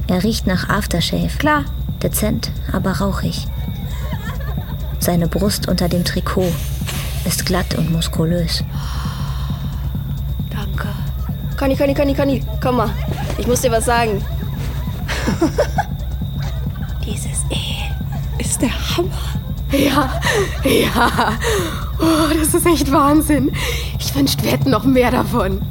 Er 0.07 0.23
riecht 0.23 0.45
nach 0.45 0.69
Aftershave. 0.69 1.35
Klar. 1.39 1.65
Dezent, 2.03 2.51
aber 2.71 2.91
rauchig. 2.99 3.47
Seine 4.99 5.27
Brust 5.27 5.67
unter 5.67 5.89
dem 5.89 6.05
Trikot 6.05 6.53
ist 7.25 7.47
glatt 7.47 7.73
und 7.73 7.91
muskulös. 7.91 8.63
Danke. 10.51 10.89
Conny, 11.57 11.75
Conny, 11.75 11.95
Conny, 11.95 12.13
Conny, 12.13 12.43
komm 12.61 12.75
mal. 12.75 12.91
Ich 13.39 13.47
muss 13.47 13.61
dir 13.61 13.71
was 13.71 13.85
sagen. 13.85 14.23
Hammer. 18.97 19.09
Ja, 19.71 20.09
ja. 20.63 21.33
Oh, 21.99 22.33
das 22.37 22.53
ist 22.53 22.65
echt 22.65 22.91
Wahnsinn. 22.91 23.51
Ich 23.99 24.13
wünschte, 24.13 24.43
wir 24.43 24.51
hätten 24.51 24.71
noch 24.71 24.83
mehr 24.83 25.11
davon. 25.11 25.61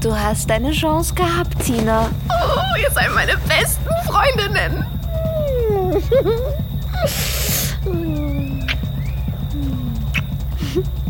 Du 0.00 0.14
hast 0.16 0.48
deine 0.48 0.70
Chance 0.72 1.14
gehabt, 1.14 1.64
Tina. 1.64 2.08
Oh, 2.28 2.80
ihr 2.80 2.90
seid 2.90 3.14
meine 3.14 3.36
besten 3.48 3.90
Freundinnen. 4.06 4.86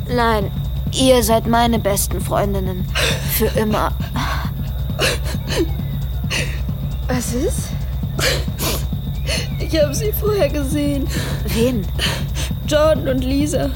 Nein, 0.09 0.51
ihr 0.93 1.23
seid 1.23 1.47
meine 1.47 1.79
besten 1.79 2.21
Freundinnen. 2.21 2.87
Für 3.33 3.47
immer. 3.59 3.93
Was 7.09 7.35
ist? 7.35 7.69
Ich 9.73 9.83
habe 9.83 9.95
sie 9.95 10.13
vorher 10.13 10.51
gesehen. 10.51 11.09
Wen? 11.47 11.87
Jordan 12.69 13.09
und 13.09 13.25
Lisa. 13.25 13.71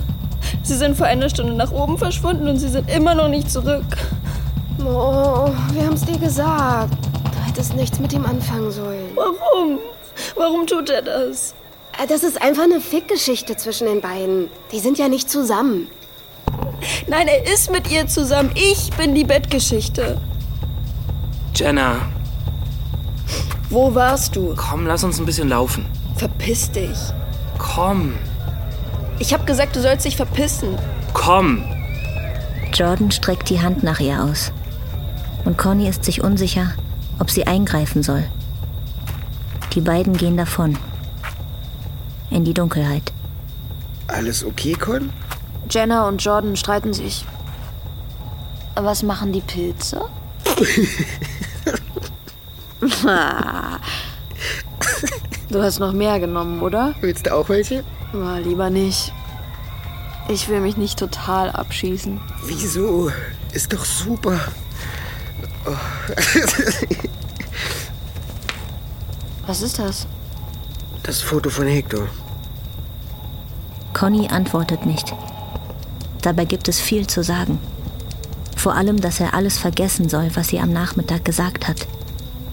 Sie 0.62 0.74
sind 0.74 0.94
vor 0.94 1.06
einer 1.06 1.30
Stunde 1.30 1.54
nach 1.54 1.72
oben 1.72 1.96
verschwunden 1.96 2.48
und 2.48 2.58
sie 2.58 2.68
sind 2.68 2.90
immer 2.90 3.14
noch 3.14 3.28
nicht 3.28 3.50
zurück. 3.50 3.82
Oh, 4.80 5.50
wir 5.72 5.86
haben 5.86 5.94
es 5.94 6.04
dir 6.04 6.18
gesagt. 6.18 6.92
Du 7.32 7.48
hättest 7.48 7.74
nichts 7.76 7.98
mit 7.98 8.12
ihm 8.12 8.26
anfangen 8.26 8.70
sollen. 8.70 9.06
Warum? 9.14 9.78
Warum 10.34 10.66
tut 10.66 10.90
er 10.90 11.00
das? 11.00 11.54
Äh, 11.98 12.06
Das 12.06 12.22
ist 12.22 12.42
einfach 12.42 12.64
eine 12.64 12.80
Fickgeschichte 12.82 13.56
zwischen 13.56 13.86
den 13.86 14.02
beiden. 14.02 14.50
Die 14.72 14.80
sind 14.80 14.98
ja 14.98 15.08
nicht 15.08 15.30
zusammen. 15.30 15.88
Nein, 17.06 17.26
er 17.26 17.50
ist 17.50 17.72
mit 17.72 17.90
ihr 17.90 18.06
zusammen. 18.06 18.50
Ich 18.54 18.90
bin 18.98 19.14
die 19.14 19.24
Bettgeschichte. 19.24 20.18
Jenna, 21.54 22.00
Wo 23.70 23.94
warst 23.94 24.36
du? 24.36 24.54
komm, 24.56 24.86
lass 24.86 25.04
uns 25.04 25.18
ein 25.18 25.26
bisschen 25.26 25.48
laufen. 25.48 25.86
Verpiss 26.16 26.70
dich. 26.70 26.96
Komm, 27.58 28.14
Ich 29.18 29.32
hab 29.32 29.46
gesagt, 29.46 29.74
du 29.76 29.80
sollst 29.80 30.04
dich 30.04 30.16
verpissen. 30.16 30.76
komm. 31.14 31.64
Jordan 32.72 33.10
streckt 33.10 33.48
die 33.48 33.60
Hand 33.62 33.82
nach 33.82 34.00
ihr 34.00 34.22
aus. 34.22 34.52
Und 35.46 35.56
Conny 35.56 35.88
ist 35.88 36.04
sich 36.04 36.22
unsicher, 36.22 36.72
ob 37.18 37.30
sie 37.30 37.46
eingreifen 37.46 38.02
soll. 38.02 38.24
Die 39.72 39.80
beiden 39.80 40.16
gehen 40.16 40.36
davon. 40.36 40.76
In 42.30 42.44
die 42.44 42.52
Dunkelheit. 42.54 43.12
Alles 44.08 44.44
okay, 44.44 44.74
Con? 44.74 45.10
Jenna 45.70 46.06
und 46.08 46.22
Jordan 46.22 46.56
streiten 46.56 46.92
sich. 46.92 47.24
Was 48.74 49.02
machen 49.02 49.32
die 49.32 49.40
Pilze? 49.40 50.02
du 55.50 55.62
hast 55.62 55.78
noch 55.78 55.92
mehr 55.92 56.18
genommen, 56.20 56.60
oder? 56.60 56.94
Willst 57.00 57.26
du 57.26 57.34
auch 57.34 57.48
welche? 57.48 57.82
Na, 58.12 58.36
lieber 58.38 58.68
nicht. 58.70 59.12
Ich 60.28 60.48
will 60.48 60.60
mich 60.60 60.76
nicht 60.76 60.98
total 60.98 61.50
abschießen. 61.50 62.20
Wieso? 62.44 63.10
Ist 63.52 63.72
doch 63.72 63.84
super. 63.84 64.40
Oh. 65.64 65.76
Was 69.46 69.62
ist 69.62 69.78
das? 69.78 70.08
Das 71.04 71.22
Foto 71.22 71.48
von 71.50 71.68
Hector. 71.68 72.08
Conny 73.94 74.26
antwortet 74.28 74.84
nicht. 74.84 75.14
Dabei 76.22 76.44
gibt 76.44 76.66
es 76.68 76.80
viel 76.80 77.06
zu 77.06 77.22
sagen. 77.22 77.60
Vor 78.56 78.74
allem, 78.74 79.00
dass 79.00 79.20
er 79.20 79.32
alles 79.32 79.58
vergessen 79.58 80.08
soll, 80.08 80.30
was 80.34 80.48
sie 80.48 80.58
am 80.58 80.72
Nachmittag 80.72 81.24
gesagt 81.24 81.68
hat. 81.68 81.86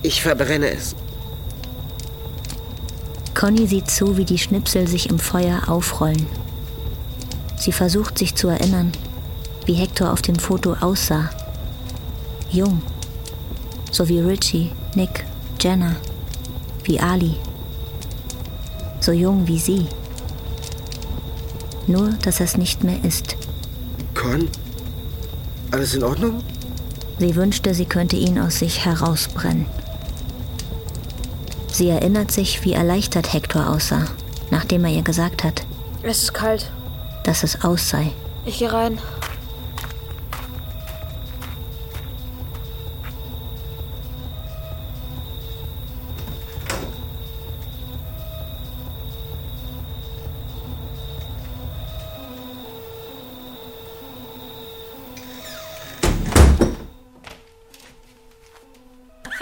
Ich 0.04 0.22
verbrenne 0.22 0.70
es. 0.70 0.96
Conny 3.34 3.68
sieht 3.68 3.90
zu, 3.90 4.18
wie 4.18 4.26
die 4.26 4.38
Schnipsel 4.38 4.88
sich 4.88 5.10
im 5.10 5.18
Feuer 5.18 5.70
aufrollen. 5.70 6.28
Sie 7.58 7.72
versucht 7.72 8.18
sich 8.18 8.36
zu 8.36 8.50
erinnern, 8.50 8.92
wie 9.66 9.74
Hector 9.74 10.12
auf 10.12 10.22
dem 10.22 10.36
Foto 10.36 10.76
aussah. 10.82 11.30
Jung. 12.52 12.82
So 13.92 14.10
wie 14.10 14.20
Richie, 14.20 14.72
Nick, 14.96 15.26
Jenna. 15.60 15.96
Wie 16.84 17.00
Ali. 17.00 17.36
So 19.00 19.14
jung 19.14 19.48
wie 19.48 19.60
sie. 19.60 19.88
Nur, 21.88 22.10
dass 22.24 22.42
er 22.42 22.46
es 22.46 22.58
nicht 22.58 22.84
mehr 22.84 23.04
ist. 23.04 23.38
Con? 24.14 24.50
Alles 25.72 25.96
in 25.96 26.04
Ordnung? 26.04 26.44
Sie 27.20 27.36
wünschte, 27.36 27.74
sie 27.74 27.86
könnte 27.86 28.16
ihn 28.18 28.40
aus 28.40 28.60
sich 28.60 28.86
herausbrennen. 28.86 29.66
Sie 31.74 31.90
erinnert 31.90 32.30
sich, 32.32 32.64
wie 32.64 32.74
erleichtert 32.74 33.34
Hector 33.34 33.68
aussah, 33.68 34.06
nachdem 34.52 34.86
er 34.86 34.92
ihr 34.92 35.02
gesagt 35.02 35.44
hat, 35.44 35.66
Es 36.04 36.22
ist 36.22 36.34
kalt. 36.34 36.72
dass 37.24 37.42
es 37.42 37.64
aus 37.66 37.90
sei. 37.90 38.12
Ich 38.46 38.60
gehe 38.60 38.72
rein. 38.72 39.00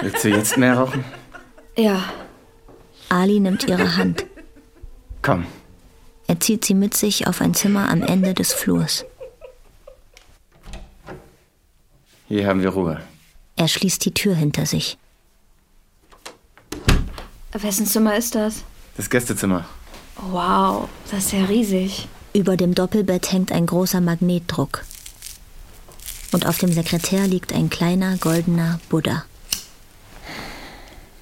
Willst 0.02 0.24
du 0.24 0.30
jetzt 0.30 0.58
mehr 0.58 0.78
rauchen? 0.78 1.04
Ja. 1.78 2.04
Ali 3.12 3.42
nimmt 3.42 3.68
ihre 3.68 3.98
Hand. 3.98 4.26
Komm. 5.22 5.46
Er 6.28 6.40
zieht 6.40 6.64
sie 6.64 6.74
mit 6.74 6.96
sich 6.96 7.28
auf 7.28 7.42
ein 7.42 7.54
Zimmer 7.54 7.90
am 7.90 8.02
Ende 8.02 8.34
des 8.34 8.54
Flurs. 8.54 9.04
Hier 12.30 12.48
haben 12.48 12.62
wir 12.62 12.70
Ruhe. 12.70 13.02
Er 13.58 13.68
schließt 13.68 14.06
die 14.06 14.14
Tür 14.14 14.34
hinter 14.34 14.66
sich. 14.66 14.98
Wessen 17.52 17.86
Zimmer 17.86 18.16
ist 18.16 18.34
das? 18.34 18.64
Das 18.96 19.10
Gästezimmer. 19.10 19.66
Wow, 20.16 20.88
das 21.12 21.26
ist 21.26 21.34
ja 21.34 21.44
riesig. 21.44 22.08
Über 22.34 22.56
dem 22.56 22.74
Doppelbett 22.74 23.34
hängt 23.34 23.52
ein 23.52 23.66
großer 23.66 24.00
Magnetdruck. 24.00 24.86
Und 26.32 26.46
auf 26.48 26.60
dem 26.60 26.72
Sekretär 26.72 27.28
liegt 27.28 27.52
ein 27.52 27.70
kleiner 27.70 28.16
goldener 28.18 28.80
Buddha. 28.88 29.26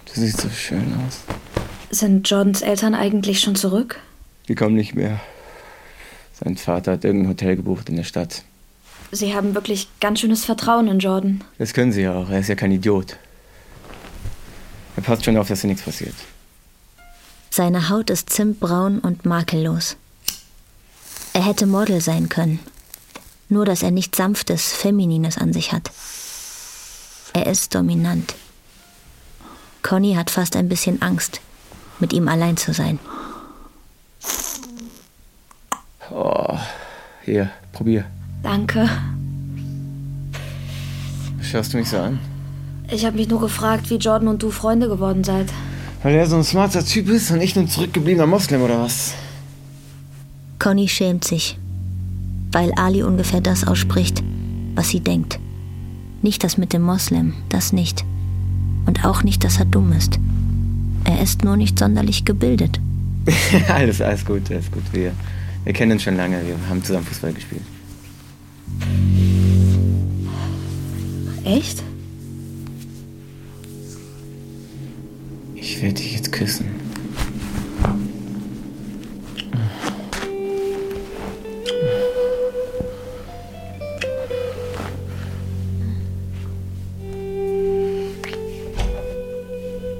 Du 0.05 0.21
siehst 0.21 0.41
so 0.41 0.49
schön 0.49 0.93
aus. 1.07 1.21
Sind 1.91 2.29
Jordans 2.29 2.61
Eltern 2.61 2.93
eigentlich 2.93 3.39
schon 3.39 3.55
zurück? 3.55 3.99
Die 4.47 4.55
kommen 4.55 4.75
nicht 4.75 4.95
mehr. 4.95 5.19
Sein 6.43 6.55
Vater 6.55 6.93
hat 6.93 7.03
irgendein 7.03 7.29
Hotel 7.29 7.55
gebucht 7.55 7.89
in 7.89 7.95
der 7.95 8.03
Stadt. 8.03 8.43
Sie 9.11 9.33
haben 9.33 9.55
wirklich 9.55 9.87
ganz 9.99 10.19
schönes 10.19 10.45
Vertrauen 10.45 10.87
in 10.87 10.99
Jordan. 10.99 11.43
Das 11.57 11.73
können 11.73 11.91
Sie 11.91 12.01
ja 12.01 12.13
auch. 12.13 12.29
Er 12.29 12.39
ist 12.39 12.49
ja 12.49 12.55
kein 12.55 12.71
Idiot. 12.71 13.17
Er 14.95 15.03
passt 15.03 15.25
schon 15.25 15.37
auf, 15.37 15.47
dass 15.47 15.61
hier 15.61 15.69
nichts 15.69 15.83
passiert. 15.83 16.13
Seine 17.49 17.89
Haut 17.89 18.09
ist 18.09 18.29
zimtbraun 18.29 18.99
und 18.99 19.25
makellos. 19.25 19.97
Er 21.33 21.45
hätte 21.45 21.65
Model 21.65 22.01
sein 22.01 22.29
können. 22.29 22.59
Nur, 23.49 23.65
dass 23.65 23.81
er 23.81 23.91
nichts 23.91 24.17
Sanftes, 24.17 24.71
Feminines 24.71 25.37
an 25.37 25.53
sich 25.53 25.71
hat. 25.71 25.91
Er 27.33 27.47
ist 27.47 27.73
dominant. 27.73 28.35
Conny 29.81 30.13
hat 30.13 30.29
fast 30.29 30.55
ein 30.55 30.69
bisschen 30.69 31.01
Angst, 31.01 31.41
mit 31.99 32.13
ihm 32.13 32.27
allein 32.27 32.57
zu 32.57 32.73
sein. 32.73 32.99
Oh, 36.11 36.57
hier, 37.23 37.49
probier. 37.71 38.05
Danke. 38.43 38.89
Schaust 41.41 41.73
du 41.73 41.77
mich 41.77 41.89
so 41.89 41.97
an? 41.97 42.19
Ich 42.91 43.05
habe 43.05 43.17
mich 43.17 43.29
nur 43.29 43.39
gefragt, 43.39 43.89
wie 43.89 43.95
Jordan 43.95 44.27
und 44.27 44.41
du 44.41 44.49
Freunde 44.49 44.87
geworden 44.87 45.23
seid. 45.23 45.47
Weil 46.01 46.15
er 46.15 46.27
so 46.27 46.37
ein 46.37 46.43
smarter 46.43 46.83
Typ 46.83 47.09
ist 47.09 47.29
und 47.31 47.41
ich 47.41 47.57
ein 47.57 47.67
zurückgebliebener 47.67 48.25
Moslem 48.25 48.61
oder 48.61 48.81
was? 48.81 49.13
Conny 50.57 50.87
schämt 50.87 51.23
sich, 51.23 51.57
weil 52.51 52.73
Ali 52.73 53.03
ungefähr 53.03 53.41
das 53.41 53.65
ausspricht, 53.65 54.23
was 54.75 54.89
sie 54.89 55.01
denkt. 55.01 55.39
Nicht 56.21 56.43
das 56.43 56.57
mit 56.57 56.73
dem 56.73 56.81
Moslem, 56.81 57.33
das 57.49 57.71
nicht. 57.73 58.03
Und 58.85 59.05
auch 59.05 59.23
nicht, 59.23 59.43
dass 59.43 59.57
er 59.57 59.65
dumm 59.65 59.91
ist. 59.93 60.19
Er 61.05 61.21
ist 61.21 61.43
nur 61.43 61.57
nicht 61.57 61.79
sonderlich 61.79 62.25
gebildet. 62.25 62.79
alles, 63.67 64.01
alles 64.01 64.25
gut, 64.25 64.49
alles 64.51 64.71
gut. 64.71 64.83
Wir, 64.91 65.11
wir 65.63 65.73
kennen 65.73 65.93
uns 65.93 66.03
schon 66.03 66.15
lange, 66.15 66.41
wir 66.45 66.55
haben 66.69 66.83
zusammen 66.83 67.05
Fußball 67.05 67.33
gespielt. 67.33 67.61
Echt? 71.43 71.83
Ich 75.55 75.81
werde 75.81 75.95
dich 75.95 76.13
jetzt 76.15 76.31
küssen. 76.31 76.65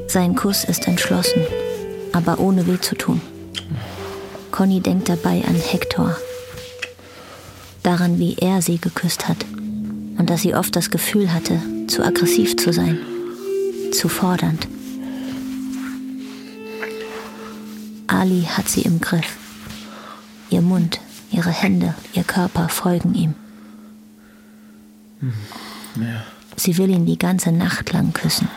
Sein 0.10 0.34
Kuss 0.34 0.64
ist 0.64 0.88
entschlossen, 0.88 1.46
aber 2.14 2.40
ohne 2.40 2.66
weh 2.66 2.80
zu 2.80 2.96
tun. 2.96 3.22
Conny 4.50 4.82
denkt 4.82 5.08
dabei 5.08 5.44
an 5.48 5.54
Hector. 5.54 6.18
Daran, 7.84 8.18
wie 8.18 8.36
er 8.40 8.64
sie 8.64 8.80
geküsst 8.80 9.28
hat. 9.28 9.38
Und 10.18 10.32
dass 10.32 10.42
sie 10.42 10.56
oft 10.56 10.76
das 10.76 10.90
Gefühl 10.90 11.32
hatte, 11.32 11.62
zu 11.86 12.04
aggressiv 12.04 12.58
zu 12.58 12.74
sein. 12.74 12.98
Zu 13.94 14.10
fordernd. 14.10 14.68
Ali 18.08 18.48
hat 18.50 18.68
sie 18.68 18.82
im 18.82 19.00
Griff. 19.00 19.38
Ihr 20.50 20.62
Mund, 20.62 21.00
ihre 21.32 21.52
Hände, 21.52 21.94
ihr 22.14 22.24
Körper 22.24 22.68
folgen 22.68 23.14
ihm. 23.14 23.36
Ja. 25.96 26.24
Sie 26.56 26.80
will 26.80 26.90
ihn 26.90 27.06
die 27.06 27.20
ganze 27.20 27.52
Nacht 27.52 27.94
lang 27.94 28.12
küssen. 28.12 28.48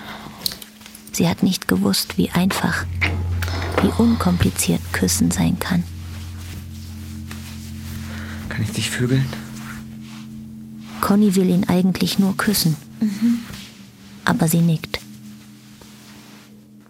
Sie 1.13 1.29
hat 1.29 1.43
nicht 1.43 1.69
gewusst, 1.69 2.17
wie 2.17 2.31
einfach, 2.31 2.87
wie 3.83 4.03
unkompliziert 4.03 4.81
Küssen 4.93 5.31
sein 5.31 5.59
kann. 5.59 5.85
Kann 8.49 8.63
ich 8.63 8.73
dich 8.73 8.91
vögeln? 8.91 9.27
Conny 11.03 11.35
will 11.35 11.51
ihn 11.51 11.69
eigentlich 11.69 12.19
nur 12.19 12.37
küssen, 12.37 12.77
aber 14.25 14.49
sie 14.49 14.61
nickt. 14.61 15.01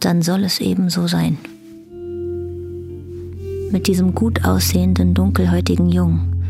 Dann 0.00 0.22
soll 0.22 0.44
es 0.44 0.60
eben 0.60 0.90
so 0.90 1.06
sein. 1.06 1.38
Mit 3.72 3.86
diesem 3.86 4.14
gut 4.14 4.44
aussehenden, 4.44 5.14
dunkelhäutigen 5.14 5.88
Jungen, 5.88 6.44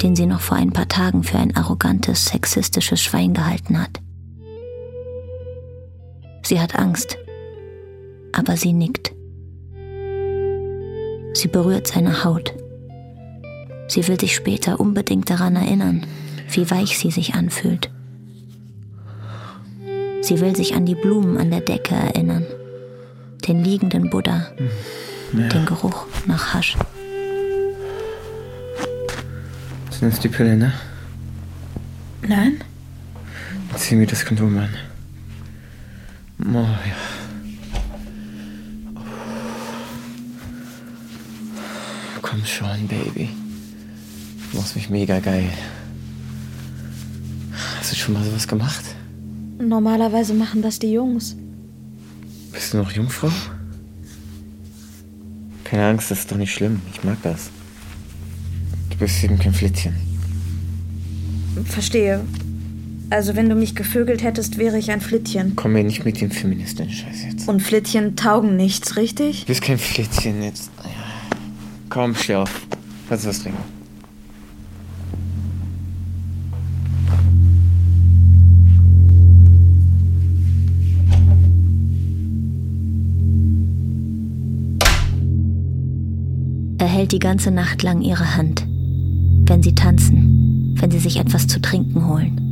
den 0.00 0.14
sie 0.14 0.26
noch 0.26 0.40
vor 0.40 0.56
ein 0.56 0.72
paar 0.72 0.88
Tagen 0.88 1.24
für 1.24 1.38
ein 1.38 1.56
arrogantes, 1.56 2.26
sexistisches 2.26 3.02
Schwein 3.02 3.34
gehalten 3.34 3.80
hat. 3.80 4.00
Sie 6.48 6.58
hat 6.58 6.76
Angst, 6.76 7.18
aber 8.32 8.56
sie 8.56 8.72
nickt. 8.72 9.12
Sie 11.34 11.46
berührt 11.48 11.86
seine 11.88 12.24
Haut. 12.24 12.54
Sie 13.88 14.08
will 14.08 14.18
sich 14.18 14.34
später 14.34 14.80
unbedingt 14.80 15.28
daran 15.28 15.56
erinnern, 15.56 16.06
wie 16.50 16.70
weich 16.70 16.96
sie 16.98 17.10
sich 17.10 17.34
anfühlt. 17.34 17.90
Sie 20.22 20.40
will 20.40 20.56
sich 20.56 20.74
an 20.74 20.86
die 20.86 20.94
Blumen 20.94 21.36
an 21.36 21.50
der 21.50 21.60
Decke 21.60 21.94
erinnern, 21.94 22.46
den 23.46 23.62
liegenden 23.62 24.08
Buddha, 24.08 24.46
Ja. 25.34 25.48
den 25.48 25.66
Geruch 25.66 26.06
nach 26.24 26.54
Hasch. 26.54 26.78
Du 29.90 30.04
nimmst 30.06 30.24
die 30.24 30.28
Pille, 30.30 30.56
ne? 30.56 30.72
Nein? 32.26 32.64
Zieh 33.76 33.96
mir 33.96 34.06
das 34.06 34.24
Kondom 34.24 34.56
an. 34.56 34.70
Oh, 36.40 36.52
ja. 36.54 36.96
Komm 42.22 42.44
schon, 42.44 42.86
Baby. 42.86 43.30
Du 44.50 44.58
machst 44.58 44.76
mich 44.76 44.88
mega 44.88 45.18
geil. 45.18 45.50
Hast 47.78 47.92
du 47.92 47.96
schon 47.96 48.14
mal 48.14 48.24
sowas 48.24 48.46
gemacht? 48.46 48.84
Normalerweise 49.58 50.34
machen 50.34 50.62
das 50.62 50.78
die 50.78 50.92
Jungs. 50.92 51.36
Bist 52.52 52.72
du 52.72 52.78
noch 52.78 52.92
Jungfrau? 52.92 53.30
Keine 55.64 55.86
Angst, 55.86 56.10
das 56.10 56.20
ist 56.20 56.32
doch 56.32 56.36
nicht 56.36 56.52
schlimm. 56.52 56.80
Ich 56.92 57.02
mag 57.04 57.18
das. 57.22 57.50
Du 58.90 58.96
bist 58.96 59.22
eben 59.24 59.38
kein 59.38 59.52
Flittchen. 59.52 59.94
Verstehe. 61.64 62.24
Also 63.10 63.36
wenn 63.36 63.48
du 63.48 63.54
mich 63.54 63.74
gevögelt 63.74 64.22
hättest, 64.22 64.58
wäre 64.58 64.78
ich 64.78 64.90
ein 64.90 65.00
Flittchen. 65.00 65.56
Komm 65.56 65.72
mir 65.72 65.82
nicht 65.82 66.04
mit 66.04 66.20
dem 66.20 66.30
feministischen 66.30 66.92
Scheiß 66.92 67.24
jetzt. 67.24 67.48
Und 67.48 67.60
Flittchen 67.62 68.16
taugen 68.16 68.56
nichts, 68.56 68.96
richtig? 68.96 69.40
Du 69.40 69.46
bist 69.46 69.62
kein 69.62 69.78
Flittchen 69.78 70.42
jetzt. 70.42 70.70
Ja. 70.84 70.90
Komm, 71.88 72.14
steh 72.14 72.34
auf. 72.34 72.66
Lass 73.08 73.24
uns 73.24 73.28
was 73.28 73.42
trinken. 73.42 73.58
Er 86.76 86.86
hält 86.86 87.12
die 87.12 87.18
ganze 87.18 87.50
Nacht 87.50 87.82
lang 87.82 88.02
ihre 88.02 88.36
Hand. 88.36 88.66
Wenn 89.46 89.62
sie 89.62 89.74
tanzen, 89.74 90.76
wenn 90.78 90.90
sie 90.90 90.98
sich 90.98 91.16
etwas 91.16 91.46
zu 91.46 91.60
trinken 91.62 92.06
holen. 92.06 92.47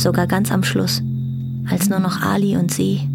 Sogar 0.00 0.26
ganz 0.26 0.50
am 0.50 0.62
Schluss, 0.64 1.02
als 1.68 1.90
nur 1.90 1.98
noch 1.98 2.22
Ali 2.22 2.56
und 2.56 2.72
sie, 2.72 3.06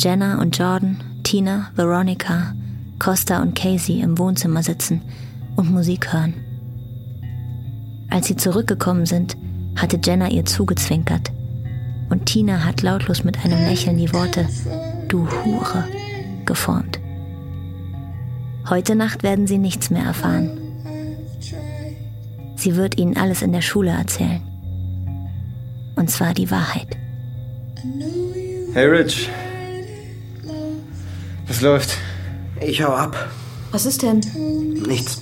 Jenna 0.00 0.40
und 0.40 0.56
Jordan, 0.56 0.96
Tina, 1.22 1.70
Veronica, 1.74 2.54
Costa 2.98 3.42
und 3.42 3.54
Casey 3.54 4.00
im 4.00 4.16
Wohnzimmer 4.16 4.62
sitzen 4.62 5.02
und 5.56 5.70
Musik 5.70 6.14
hören. 6.14 6.32
Als 8.08 8.28
sie 8.28 8.36
zurückgekommen 8.36 9.04
sind, 9.04 9.36
hatte 9.76 10.00
Jenna 10.02 10.30
ihr 10.30 10.46
zugezwinkert. 10.46 11.30
Und 12.08 12.24
Tina 12.24 12.64
hat 12.64 12.80
lautlos 12.80 13.22
mit 13.22 13.44
einem 13.44 13.58
Lächeln 13.68 13.98
die 13.98 14.14
Worte 14.14 14.48
Du 15.08 15.28
Hure 15.44 15.84
geformt. 16.46 16.98
Heute 18.70 18.94
Nacht 18.94 19.22
werden 19.22 19.46
sie 19.46 19.58
nichts 19.58 19.90
mehr 19.90 20.04
erfahren. 20.04 20.58
Sie 22.56 22.76
wird 22.76 22.98
ihnen 22.98 23.18
alles 23.18 23.42
in 23.42 23.52
der 23.52 23.60
Schule 23.60 23.90
erzählen. 23.90 24.40
Und 26.00 26.08
zwar 26.10 26.32
die 26.32 26.50
Wahrheit. 26.50 26.96
Hey, 28.72 28.86
Rich. 28.86 29.28
Was 31.46 31.60
läuft? 31.60 31.98
Ich 32.58 32.82
hau 32.82 32.94
ab. 32.94 33.28
Was 33.70 33.84
ist 33.84 34.00
denn? 34.00 34.20
Nichts. 34.88 35.20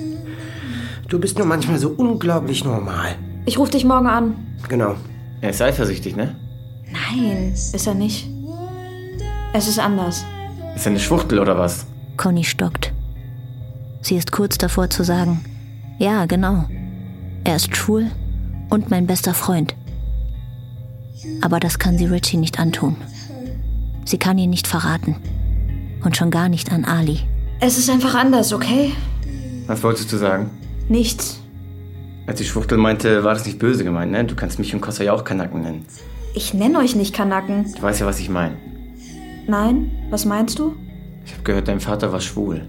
Du 1.08 1.18
bist 1.18 1.36
nur 1.36 1.48
manchmal 1.48 1.80
so 1.80 1.88
unglaublich 1.88 2.64
normal. 2.64 3.16
Ich 3.44 3.58
rufe 3.58 3.72
dich 3.72 3.84
morgen 3.84 4.06
an. 4.06 4.36
Genau. 4.68 4.94
Er 5.40 5.50
ist 5.50 5.60
eifersüchtig, 5.60 6.14
ne? 6.14 6.36
Nein, 6.92 7.54
ist 7.54 7.86
er 7.86 7.94
nicht. 7.94 8.28
Es 9.52 9.66
ist 9.66 9.80
anders. 9.80 10.24
Ist 10.76 10.86
er 10.86 10.90
eine 10.90 11.00
Schwuchtel 11.00 11.40
oder 11.40 11.58
was? 11.58 11.86
Conny 12.16 12.44
stockt. 12.44 12.92
Sie 14.00 14.14
ist 14.14 14.30
kurz 14.30 14.58
davor 14.58 14.90
zu 14.90 15.02
sagen, 15.02 15.44
ja, 15.98 16.26
genau. 16.26 16.66
Er 17.42 17.56
ist 17.56 17.74
schwul 17.74 18.12
und 18.70 18.90
mein 18.90 19.08
bester 19.08 19.34
Freund. 19.34 19.74
Aber 21.40 21.60
das 21.60 21.78
kann 21.78 21.98
sie 21.98 22.06
Richie 22.06 22.36
nicht 22.36 22.58
antun. 22.58 22.96
Sie 24.04 24.18
kann 24.18 24.38
ihn 24.38 24.50
nicht 24.50 24.66
verraten. 24.66 25.16
Und 26.04 26.16
schon 26.16 26.30
gar 26.30 26.48
nicht 26.48 26.72
an 26.72 26.84
Ali. 26.84 27.20
Es 27.60 27.76
ist 27.76 27.90
einfach 27.90 28.14
anders, 28.14 28.52
okay? 28.52 28.92
Was 29.66 29.82
wolltest 29.82 30.12
du 30.12 30.16
sagen? 30.16 30.50
Nichts. 30.88 31.40
Als 32.26 32.38
die 32.38 32.44
Schwuchtel 32.44 32.78
meinte, 32.78 33.24
war 33.24 33.34
das 33.34 33.46
nicht 33.46 33.58
böse 33.58 33.84
gemeint, 33.84 34.12
ne? 34.12 34.24
Du 34.24 34.34
kannst 34.34 34.58
mich 34.58 34.74
und 34.74 34.80
Kossa 34.80 35.02
ja 35.02 35.12
auch 35.12 35.24
Kanaken 35.24 35.62
nennen. 35.62 35.86
Ich 36.34 36.54
nenne 36.54 36.78
euch 36.78 36.94
nicht 36.94 37.14
Kanaken. 37.14 37.72
Du 37.74 37.82
weißt 37.82 38.00
ja, 38.00 38.06
was 38.06 38.20
ich 38.20 38.28
meine. 38.28 38.56
Nein? 39.46 39.90
Was 40.10 40.24
meinst 40.24 40.58
du? 40.58 40.76
Ich 41.24 41.32
habe 41.32 41.42
gehört, 41.42 41.68
dein 41.68 41.80
Vater 41.80 42.12
war 42.12 42.20
schwul. 42.20 42.66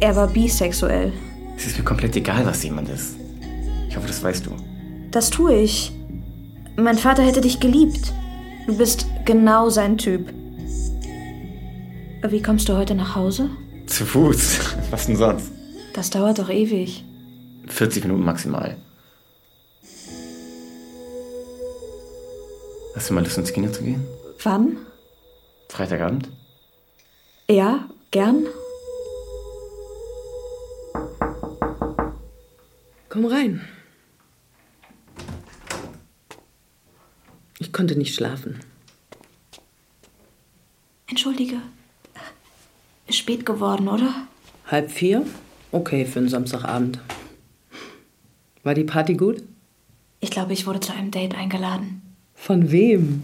Er 0.00 0.14
war 0.14 0.28
bisexuell. 0.28 1.12
Es 1.56 1.66
ist 1.66 1.78
mir 1.78 1.84
komplett 1.84 2.14
egal, 2.16 2.44
was 2.44 2.62
jemand 2.62 2.88
ist. 2.88 3.16
Ich 3.88 3.96
hoffe, 3.96 4.06
das 4.06 4.22
weißt 4.22 4.46
du. 4.46 4.50
Das 5.10 5.30
tue 5.30 5.54
ich. 5.54 5.92
Mein 6.80 6.96
Vater 6.96 7.24
hätte 7.24 7.40
dich 7.40 7.58
geliebt. 7.58 8.12
Du 8.68 8.76
bist 8.76 9.06
genau 9.24 9.68
sein 9.68 9.98
Typ. 9.98 10.32
Wie 12.22 12.40
kommst 12.40 12.68
du 12.68 12.76
heute 12.76 12.94
nach 12.94 13.16
Hause? 13.16 13.50
Zu 13.86 14.06
Fuß. 14.06 14.76
Was 14.92 15.06
denn 15.06 15.16
sonst? 15.16 15.50
Das 15.92 16.10
dauert 16.10 16.38
doch 16.38 16.48
ewig. 16.48 17.04
40 17.66 18.04
Minuten 18.04 18.24
maximal. 18.24 18.76
Hast 22.94 23.10
du 23.10 23.14
mal 23.14 23.24
Lust 23.24 23.38
ins 23.38 23.52
Kino 23.52 23.72
zu 23.72 23.82
gehen? 23.82 24.06
Wann? 24.44 24.76
Freitagabend? 25.68 26.28
Ja, 27.50 27.88
gern. 28.12 28.46
Komm 33.08 33.24
rein. 33.24 33.68
Ich 37.58 37.72
konnte 37.72 37.96
nicht 37.96 38.14
schlafen. 38.14 38.60
Entschuldige. 41.08 41.56
Ist 43.06 43.18
spät 43.18 43.46
geworden, 43.46 43.88
oder? 43.88 44.28
Halb 44.66 44.90
vier? 44.90 45.26
Okay 45.72 46.04
für 46.04 46.18
einen 46.20 46.28
Samstagabend. 46.28 47.00
War 48.62 48.74
die 48.74 48.84
Party 48.84 49.14
gut? 49.14 49.42
Ich 50.20 50.30
glaube, 50.30 50.52
ich 50.52 50.66
wurde 50.66 50.80
zu 50.80 50.92
einem 50.92 51.10
Date 51.10 51.34
eingeladen. 51.34 52.02
Von 52.34 52.70
wem? 52.70 53.22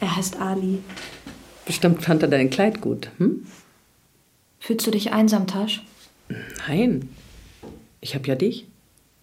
Er 0.00 0.16
heißt 0.16 0.40
Ali. 0.40 0.78
Bestimmt 1.66 2.02
fand 2.02 2.22
er 2.22 2.28
dein 2.28 2.50
Kleid 2.50 2.80
gut, 2.80 3.10
hm? 3.18 3.46
Fühlst 4.60 4.86
du 4.86 4.90
dich 4.90 5.12
einsam, 5.12 5.46
Tasch? 5.46 5.82
Nein. 6.66 7.08
Ich 8.00 8.14
hab 8.14 8.26
ja 8.26 8.34
dich. 8.34 8.66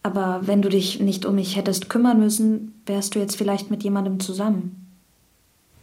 Aber 0.06 0.42
wenn 0.44 0.62
du 0.62 0.70
dich 0.70 1.00
nicht 1.00 1.26
um 1.26 1.34
mich 1.34 1.56
hättest 1.56 1.90
kümmern 1.90 2.20
müssen, 2.20 2.76
wärst 2.86 3.16
du 3.16 3.20
jetzt 3.20 3.38
vielleicht 3.38 3.72
mit 3.72 3.84
jemandem 3.84 4.20
zusammen. 4.20 4.86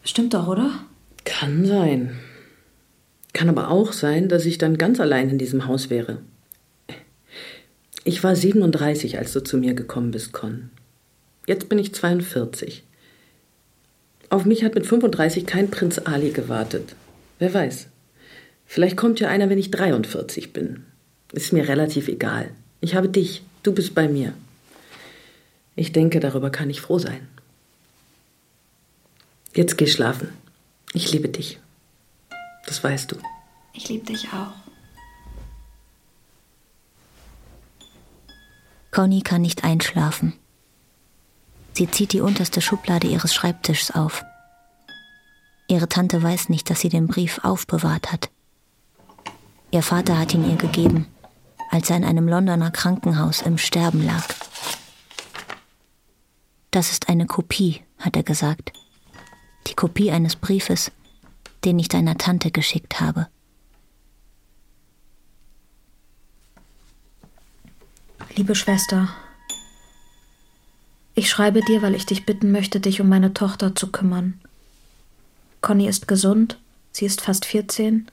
Stimmt 0.04 0.34
doch, 0.34 0.46
oder? 0.46 0.70
Kann 1.24 1.66
sein. 1.66 2.20
Kann 3.32 3.48
aber 3.48 3.68
auch 3.68 3.92
sein, 3.92 4.28
dass 4.28 4.46
ich 4.46 4.58
dann 4.58 4.78
ganz 4.78 5.00
allein 5.00 5.28
in 5.28 5.38
diesem 5.38 5.66
Haus 5.66 5.90
wäre. 5.90 6.18
Ich 8.04 8.22
war 8.22 8.36
37, 8.36 9.18
als 9.18 9.32
du 9.32 9.42
zu 9.42 9.58
mir 9.58 9.74
gekommen 9.74 10.12
bist, 10.12 10.32
Con. 10.32 10.70
Jetzt 11.48 11.68
bin 11.68 11.80
ich 11.80 11.92
42. 11.92 12.84
Auf 14.30 14.44
mich 14.44 14.62
hat 14.62 14.76
mit 14.76 14.86
35 14.86 15.46
kein 15.46 15.68
Prinz 15.68 15.98
Ali 15.98 16.30
gewartet. 16.30 16.94
Wer 17.40 17.52
weiß. 17.52 17.88
Vielleicht 18.66 18.96
kommt 18.96 19.18
ja 19.18 19.26
einer, 19.26 19.50
wenn 19.50 19.58
ich 19.58 19.72
43 19.72 20.52
bin. 20.52 20.84
Ist 21.32 21.52
mir 21.52 21.66
relativ 21.66 22.06
egal. 22.06 22.50
Ich 22.80 22.94
habe 22.94 23.08
dich. 23.08 23.42
Du 23.62 23.72
bist 23.72 23.94
bei 23.94 24.08
mir. 24.08 24.34
Ich 25.76 25.92
denke, 25.92 26.20
darüber 26.20 26.50
kann 26.50 26.70
ich 26.70 26.80
froh 26.80 26.98
sein. 26.98 27.28
Jetzt 29.54 29.78
geh 29.78 29.86
schlafen. 29.86 30.28
Ich 30.92 31.12
liebe 31.12 31.28
dich. 31.28 31.58
Das 32.66 32.82
weißt 32.82 33.12
du. 33.12 33.16
Ich 33.72 33.88
liebe 33.88 34.06
dich 34.06 34.28
auch. 34.28 34.52
Conny 38.90 39.22
kann 39.22 39.42
nicht 39.42 39.64
einschlafen. 39.64 40.34
Sie 41.72 41.90
zieht 41.90 42.12
die 42.12 42.20
unterste 42.20 42.60
Schublade 42.60 43.06
ihres 43.06 43.34
Schreibtischs 43.34 43.90
auf. 43.90 44.22
Ihre 45.68 45.88
Tante 45.88 46.22
weiß 46.22 46.50
nicht, 46.50 46.68
dass 46.68 46.80
sie 46.80 46.90
den 46.90 47.06
Brief 47.06 47.40
aufbewahrt 47.42 48.12
hat. 48.12 48.30
Ihr 49.70 49.82
Vater 49.82 50.18
hat 50.18 50.34
ihn 50.34 50.48
ihr 50.48 50.56
gegeben, 50.56 51.06
als 51.72 51.88
er 51.88 51.96
in 51.96 52.04
einem 52.04 52.28
Londoner 52.28 52.70
Krankenhaus 52.70 53.40
im 53.40 53.56
Sterben 53.56 54.04
lag. 54.04 54.22
Das 56.70 56.92
ist 56.92 57.08
eine 57.08 57.26
Kopie, 57.26 57.80
hat 57.98 58.14
er 58.14 58.22
gesagt. 58.22 58.72
Die 59.66 59.74
Kopie 59.74 60.10
eines 60.10 60.36
Briefes, 60.36 60.92
den 61.64 61.78
ich 61.78 61.88
deiner 61.88 62.18
Tante 62.18 62.50
geschickt 62.50 63.00
habe. 63.00 63.26
Liebe 68.36 68.54
Schwester, 68.54 69.08
ich 71.14 71.30
schreibe 71.30 71.62
dir, 71.62 71.80
weil 71.80 71.94
ich 71.94 72.04
dich 72.04 72.26
bitten 72.26 72.52
möchte, 72.52 72.80
dich 72.80 73.00
um 73.00 73.08
meine 73.08 73.32
Tochter 73.32 73.74
zu 73.74 73.90
kümmern. 73.90 74.40
Conny 75.62 75.86
ist 75.86 76.06
gesund, 76.06 76.58
sie 76.92 77.06
ist 77.06 77.22
fast 77.22 77.46
14, 77.46 78.10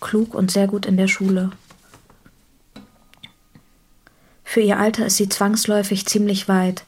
klug 0.00 0.32
und 0.32 0.52
sehr 0.52 0.68
gut 0.68 0.86
in 0.86 0.96
der 0.96 1.08
Schule. 1.08 1.50
Für 4.50 4.60
ihr 4.60 4.80
Alter 4.80 5.06
ist 5.06 5.16
sie 5.16 5.28
zwangsläufig 5.28 6.06
ziemlich 6.06 6.48
weit. 6.48 6.82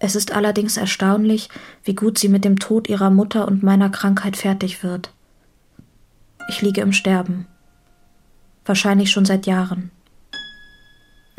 Es 0.00 0.14
ist 0.14 0.32
allerdings 0.32 0.76
erstaunlich, 0.76 1.48
wie 1.82 1.94
gut 1.94 2.18
sie 2.18 2.28
mit 2.28 2.44
dem 2.44 2.58
Tod 2.58 2.90
ihrer 2.90 3.08
Mutter 3.08 3.48
und 3.48 3.62
meiner 3.62 3.88
Krankheit 3.88 4.36
fertig 4.36 4.82
wird. 4.82 5.10
Ich 6.50 6.60
liege 6.60 6.82
im 6.82 6.92
Sterben. 6.92 7.46
Wahrscheinlich 8.66 9.10
schon 9.10 9.24
seit 9.24 9.46
Jahren. 9.46 9.90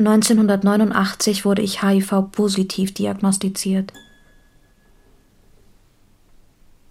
1989 0.00 1.44
wurde 1.44 1.62
ich 1.62 1.84
HIV-positiv 1.84 2.92
diagnostiziert. 2.92 3.92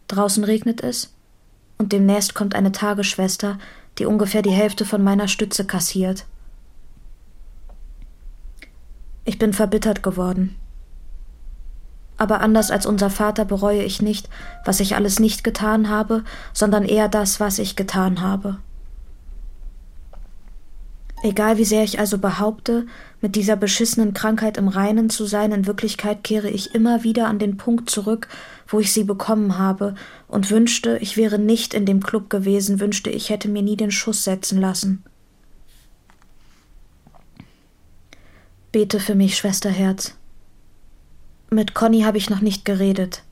Draußen 0.07 0.45
regnet 0.45 0.79
es 0.81 1.13
und 1.77 1.91
demnächst 1.91 2.35
kommt 2.35 2.55
eine 2.55 2.71
Tagesschwester, 2.71 3.59
die 3.97 4.05
ungefähr 4.05 4.43
die 4.43 4.51
Hälfte 4.51 4.85
von 4.85 5.03
meiner 5.03 5.27
Stütze 5.27 5.67
kassiert. 5.67 6.25
Ich 9.25 9.39
bin 9.39 9.53
verbittert 9.53 10.03
geworden. 10.03 10.55
Aber 12.17 12.39
anders 12.39 12.71
als 12.71 12.85
unser 12.85 13.09
Vater 13.09 13.43
bereue 13.43 13.83
ich 13.83 14.01
nicht, 14.01 14.29
was 14.63 14.79
ich 14.79 14.95
alles 14.95 15.19
nicht 15.19 15.43
getan 15.43 15.89
habe, 15.89 16.23
sondern 16.53 16.85
eher 16.85 17.09
das, 17.09 17.39
was 17.39 17.59
ich 17.59 17.75
getan 17.75 18.21
habe. 18.21 18.57
Egal 21.23 21.57
wie 21.57 21.65
sehr 21.65 21.83
ich 21.83 21.99
also 21.99 22.19
behaupte, 22.19 22.85
mit 23.19 23.35
dieser 23.35 23.55
beschissenen 23.55 24.13
Krankheit 24.13 24.57
im 24.57 24.67
Reinen 24.67 25.09
zu 25.09 25.25
sein, 25.25 25.51
in 25.51 25.65
Wirklichkeit 25.65 26.23
kehre 26.23 26.49
ich 26.49 26.75
immer 26.75 27.03
wieder 27.03 27.27
an 27.27 27.39
den 27.39 27.57
Punkt 27.57 27.89
zurück, 27.89 28.27
wo 28.67 28.79
ich 28.79 28.93
sie 28.93 29.03
bekommen 29.03 29.57
habe, 29.57 29.95
und 30.27 30.51
wünschte, 30.51 30.99
ich 31.01 31.17
wäre 31.17 31.39
nicht 31.39 31.73
in 31.73 31.87
dem 31.87 32.03
Club 32.03 32.29
gewesen, 32.29 32.79
wünschte, 32.79 33.09
ich 33.09 33.31
hätte 33.31 33.49
mir 33.49 33.63
nie 33.63 33.75
den 33.75 33.91
Schuss 33.91 34.23
setzen 34.23 34.61
lassen. 34.61 35.03
Bete 38.75 38.99
für 38.99 39.15
mich, 39.15 39.37
Schwesterherz. 39.37 40.15
Mit 41.49 41.73
Conny 41.73 42.01
habe 42.01 42.17
ich 42.17 42.29
noch 42.29 42.41
nicht 42.41 42.65
geredet. 42.65 43.23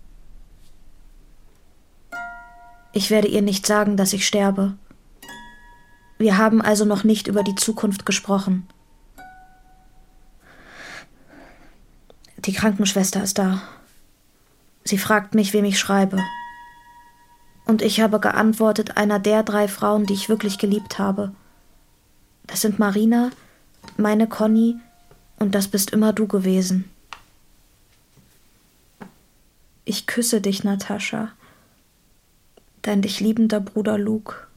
Ich 2.94 3.10
werde 3.10 3.28
ihr 3.28 3.42
nicht 3.42 3.68
sagen, 3.68 3.98
dass 3.98 4.14
ich 4.14 4.26
sterbe. 4.26 4.78
Wir 6.18 6.38
haben 6.38 6.62
also 6.62 6.86
noch 6.86 7.04
nicht 7.04 7.28
über 7.28 7.44
die 7.44 7.56
Zukunft 7.56 8.06
gesprochen. 8.06 8.70
Die 12.38 12.54
Krankenschwester 12.54 13.22
ist 13.22 13.38
da. 13.38 13.64
Sie 14.86 14.98
fragt 14.98 15.36
mich, 15.36 15.52
wem 15.52 15.66
ich 15.66 15.78
schreibe. 15.78 16.20
Und 17.66 17.82
ich 17.82 18.00
habe 18.00 18.22
geantwortet, 18.22 18.96
einer 18.96 19.20
der 19.20 19.44
drei 19.44 19.68
Frauen, 19.68 20.06
die 20.06 20.14
ich 20.14 20.30
wirklich 20.30 20.58
geliebt 20.58 21.00
habe. 21.00 21.34
Das 22.48 22.62
sind 22.62 22.80
Marina, 22.80 23.32
meine 23.98 24.30
Conny 24.30 24.80
und 25.44 25.54
das 25.54 25.68
bist 25.68 25.92
immer 25.92 26.14
du 26.14 26.26
gewesen. 26.26 26.86
Ich 29.84 30.08
küsse 30.08 30.40
dich, 30.40 30.64
Natascha. 30.64 31.34
Dein 32.82 33.02
dich 33.02 33.20
liebender 33.20 33.60
Bruder 33.60 33.98
Luke. 33.98 34.48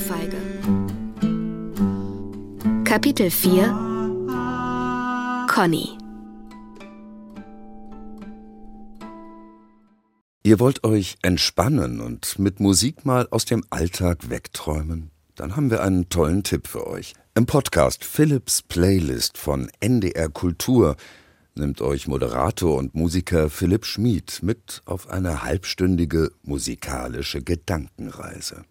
Ohrfeige. 0.00 0.38
Kapitel 2.84 3.30
4 3.30 5.46
Conny 5.46 5.98
Ihr 10.42 10.58
wollt 10.58 10.84
euch 10.84 11.16
entspannen 11.20 12.00
und 12.00 12.38
mit 12.38 12.60
Musik 12.60 13.04
mal 13.04 13.28
aus 13.30 13.44
dem 13.44 13.62
Alltag 13.68 14.30
wegträumen? 14.30 15.10
Dann 15.34 15.54
haben 15.54 15.70
wir 15.70 15.82
einen 15.82 16.08
tollen 16.08 16.44
Tipp 16.44 16.66
für 16.66 16.86
euch. 16.86 17.12
Im 17.34 17.44
Podcast 17.44 18.02
Philips 18.02 18.62
Playlist 18.62 19.36
von 19.36 19.70
NDR 19.80 20.30
Kultur 20.30 20.96
nimmt 21.54 21.82
euch 21.82 22.08
Moderator 22.08 22.78
und 22.78 22.94
Musiker 22.94 23.50
Philipp 23.50 23.84
Schmid 23.84 24.42
mit 24.42 24.80
auf 24.86 25.10
eine 25.10 25.42
halbstündige 25.42 26.30
musikalische 26.42 27.42
Gedankenreise. 27.42 28.64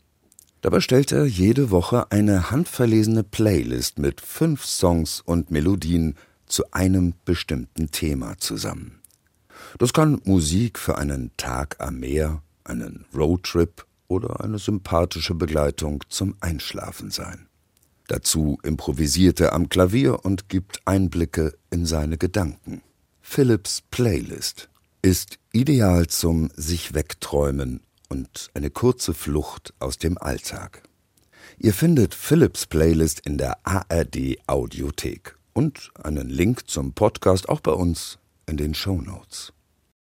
Dabei 0.62 0.82
stellt 0.82 1.12
er 1.14 1.26
jede 1.26 1.72
Woche 1.72 2.12
eine 2.12 2.52
handverlesene 2.52 3.24
Playlist 3.24 3.98
mit 3.98 4.20
fünf 4.20 4.66
Songs 4.66 5.22
und 5.22 5.52
Melodien 5.52 6.16
zu 6.48 6.64
einem 6.72 7.14
bestimmten 7.24 7.92
Thema 7.92 8.38
zusammen. 8.38 9.00
Das 9.78 9.94
kann 9.94 10.22
Musik 10.26 10.78
für 10.78 10.98
einen 10.98 11.32
Tag 11.38 11.78
am 11.80 12.00
Meer, 12.00 12.42
einen 12.66 13.06
Roadtrip 13.16 13.86
oder 14.08 14.42
eine 14.44 14.60
sympathische 14.60 15.36
Begleitung 15.36 16.04
zum 16.10 16.36
Einschlafen 16.42 17.12
sein. 17.12 17.48
Dazu 18.08 18.58
improvisiert 18.64 19.40
er 19.40 19.54
am 19.54 19.70
Klavier 19.70 20.26
und 20.26 20.50
gibt 20.50 20.82
Einblicke 20.86 21.54
in 21.70 21.86
seine 21.86 22.18
Gedanken. 22.18 22.82
Philips 23.22 23.84
Playlist 23.92 24.68
ist 25.02 25.38
ideal 25.54 26.08
zum 26.08 26.50
sich 26.56 26.96
wegträumen 26.96 27.82
und 28.10 28.50
eine 28.54 28.70
kurze 28.70 29.14
Flucht 29.14 29.74
aus 29.80 29.98
dem 29.98 30.18
Alltag. 30.18 30.84
Ihr 31.58 31.74
findet 31.74 32.14
Philips 32.14 32.66
Playlist 32.66 33.22
in 33.26 33.38
der 33.38 33.58
ARD 33.66 34.38
Audiothek 34.48 35.38
und 35.54 35.92
einen 36.04 36.30
Link 36.30 36.70
zum 36.70 36.94
Podcast 36.94 37.50
auch 37.50 37.62
bei 37.62 37.72
uns 37.72 38.20
in 38.46 38.58
den 38.58 38.74
Show 38.74 39.02
Notes. 39.02 39.54